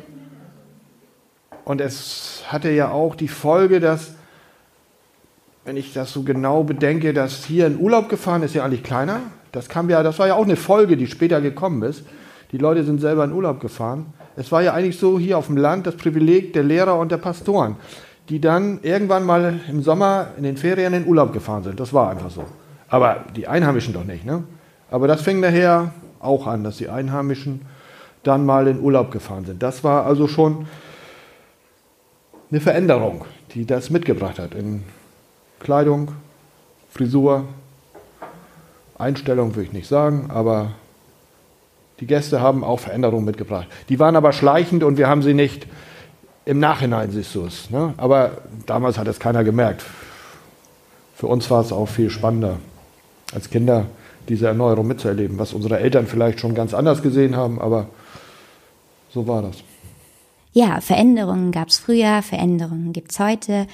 Und 1.65 1.81
es 1.81 2.43
hatte 2.49 2.71
ja 2.71 2.91
auch 2.91 3.15
die 3.15 3.29
Folge, 3.29 3.79
dass, 3.79 4.15
wenn 5.65 5.77
ich 5.77 5.93
das 5.93 6.13
so 6.13 6.23
genau 6.23 6.65
bedenke, 6.65 7.13
dass 7.13 7.45
hier 7.45 7.69
in 7.69 7.79
Urlaub 7.79 8.09
gefahren 8.09 8.43
ist 8.43 8.55
ja 8.55 8.65
eigentlich 8.65 8.83
kleiner. 8.83 9.21
Das 9.53 9.69
kam 9.69 9.89
ja, 9.89 10.03
das 10.03 10.19
war 10.19 10.27
ja 10.27 10.35
auch 10.35 10.45
eine 10.45 10.57
Folge, 10.57 10.97
die 10.97 11.07
später 11.07 11.41
gekommen 11.41 11.83
ist. 11.83 12.03
Die 12.51 12.59
Leute 12.59 12.83
sind 12.83 13.01
selber 13.01 13.23
in 13.23 13.33
Urlaub 13.33 13.61
gefahren. 13.61 14.07
Es 14.37 14.51
war 14.51 14.63
ja 14.63 14.75
eigentlich 14.75 14.99
so 14.99 15.19
hier 15.19 15.39
auf 15.39 15.47
dem 15.47 15.57
Land 15.57 15.87
das 15.87 15.97
Privileg 15.97 16.55
der 16.55 16.65
Lehrer 16.65 16.99
und 16.99 17.13
der 17.13 17.19
Pastoren, 17.19 17.77
die 18.31 18.41
dann 18.41 18.81
irgendwann 18.83 19.25
mal 19.25 19.61
im 19.69 19.83
Sommer 19.83 20.29
in 20.37 20.43
den 20.43 20.57
Ferien 20.57 20.95
in 20.95 21.07
Urlaub 21.07 21.33
gefahren 21.33 21.63
sind. 21.63 21.79
Das 21.79 21.93
war 21.93 22.11
einfach 22.11 22.31
so. 22.31 22.45
Aber 22.91 23.25
die 23.37 23.47
Einheimischen 23.47 23.95
doch 23.95 24.05
nicht. 24.05 24.27
Ne? 24.27 24.45
Aber 24.91 25.07
das 25.09 25.23
fing 25.23 25.41
nachher 25.41 25.93
auch 26.19 26.47
an, 26.47 26.65
dass 26.65 26.77
die 26.77 26.89
Einheimischen 26.89 27.63
dann 28.25 28.45
mal 28.45 28.67
in 28.67 28.81
Urlaub 28.81 29.11
gefahren 29.11 29.47
sind. 29.47 29.63
Das 29.63 29.83
war 29.85 30.05
also 30.05 30.29
schon 30.29 30.67
eine 32.51 32.61
Veränderung, 32.61 33.25
die 33.55 33.65
das 33.65 33.91
mitgebracht 33.91 34.39
hat 34.39 34.55
in 34.55 34.83
Kleidung, 35.61 36.13
Frisur, 36.91 37.45
Einstellung 38.99 39.55
würde 39.55 39.69
ich 39.69 39.73
nicht 39.73 39.89
sagen, 39.89 40.31
aber 40.31 40.73
die 42.01 42.07
Gäste 42.07 42.41
haben 42.41 42.65
auch 42.65 42.81
Veränderungen 42.81 43.25
mitgebracht. 43.25 43.69
Die 43.89 43.99
waren 43.99 44.17
aber 44.17 44.33
schleichend 44.33 44.83
und 44.83 44.99
wir 44.99 45.09
haben 45.09 45.23
sie 45.23 45.35
nicht 45.35 45.67
im 46.45 46.59
Nachhinein, 46.59 47.11
siehst 47.11 47.35
du 47.35 47.47
es. 47.47 47.71
Ne? 47.71 47.95
Aber 47.97 48.33
damals 48.67 48.99
hat 48.99 49.07
es 49.07 49.21
keiner 49.21 49.45
gemerkt. 49.45 49.85
Für 51.15 51.29
uns 51.29 51.51
war 51.51 51.61
es 51.61 51.73
auch 51.73 51.87
viel 51.87 52.11
spannender 52.11 52.57
als 53.33 53.51
Kinder 53.51 53.87
diese 54.29 54.47
Erneuerung 54.47 54.87
mitzuerleben, 54.87 55.39
was 55.39 55.53
unsere 55.53 55.79
Eltern 55.79 56.07
vielleicht 56.07 56.41
schon 56.41 56.55
ganz 56.55 56.75
anders 56.75 57.03
gesehen 57.03 57.37
haben, 57.37 57.61
aber 57.61 57.89
so 59.13 59.27
war 59.27 59.43
das. 59.43 59.57
Ja, 60.53 60.81
Veränderungen 60.81 61.53
gab 61.53 61.69
es 61.69 61.79
früher, 61.79 62.23
Veränderungen 62.23 62.93
gibt 62.93 63.13
es 63.13 63.21
heute. 63.21 63.67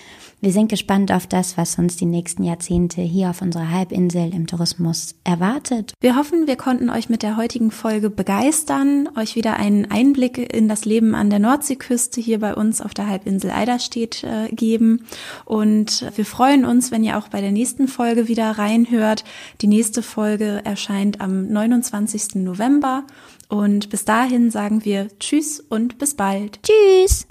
Wir 0.47 0.53
sind 0.53 0.69
gespannt 0.69 1.11
auf 1.11 1.27
das, 1.27 1.57
was 1.57 1.77
uns 1.77 1.97
die 1.97 2.07
nächsten 2.07 2.45
Jahrzehnte 2.45 3.01
hier 3.01 3.31
auf 3.31 3.43
unserer 3.43 3.69
Halbinsel 3.69 4.33
im 4.33 4.47
Tourismus 4.47 5.17
erwartet. 5.25 5.93
Wir 5.99 6.15
hoffen, 6.15 6.47
wir 6.47 6.55
konnten 6.55 6.89
euch 6.89 7.09
mit 7.09 7.25
der 7.25 7.37
heutigen 7.37 7.73
Folge 7.73 8.11
begeistern, 8.11 9.09
euch 9.17 9.35
wieder 9.35 9.57
einen 9.57 9.91
Einblick 9.91 10.55
in 10.55 10.69
das 10.69 10.85
Leben 10.85 11.17
an 11.17 11.31
der 11.31 11.41
Nordseeküste 11.41 12.21
hier 12.21 12.39
bei 12.39 12.55
uns 12.55 12.81
auf 12.81 12.95
der 12.95 13.09
Halbinsel 13.09 13.51
Eiderstedt 13.51 14.23
äh, 14.23 14.49
geben. 14.55 15.05
Und 15.47 16.07
wir 16.15 16.25
freuen 16.25 16.65
uns, 16.65 16.93
wenn 16.93 17.03
ihr 17.03 17.19
auch 17.19 17.27
bei 17.27 17.41
der 17.41 17.51
nächsten 17.51 17.89
Folge 17.89 18.29
wieder 18.29 18.53
reinhört. 18.53 19.25
Die 19.63 19.67
nächste 19.67 20.01
Folge 20.01 20.61
erscheint 20.65 21.21
am 21.21 21.49
29. 21.49 22.37
November. 22.37 23.03
Und 23.49 23.91
bis 23.91 24.05
dahin 24.05 24.53
sagen 24.53 24.85
wir 24.85 25.09
Tschüss 25.19 25.59
und 25.59 25.99
bis 25.99 26.15
bald. 26.15 26.61
Tschüss! 26.63 27.27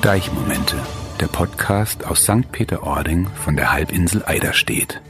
Deichmomente, 0.00 0.76
der 1.20 1.26
Podcast 1.26 2.06
aus 2.06 2.22
St. 2.22 2.50
Peter-Ording 2.50 3.26
von 3.26 3.54
der 3.54 3.72
Halbinsel 3.72 4.24
Eiderstedt. 4.24 5.02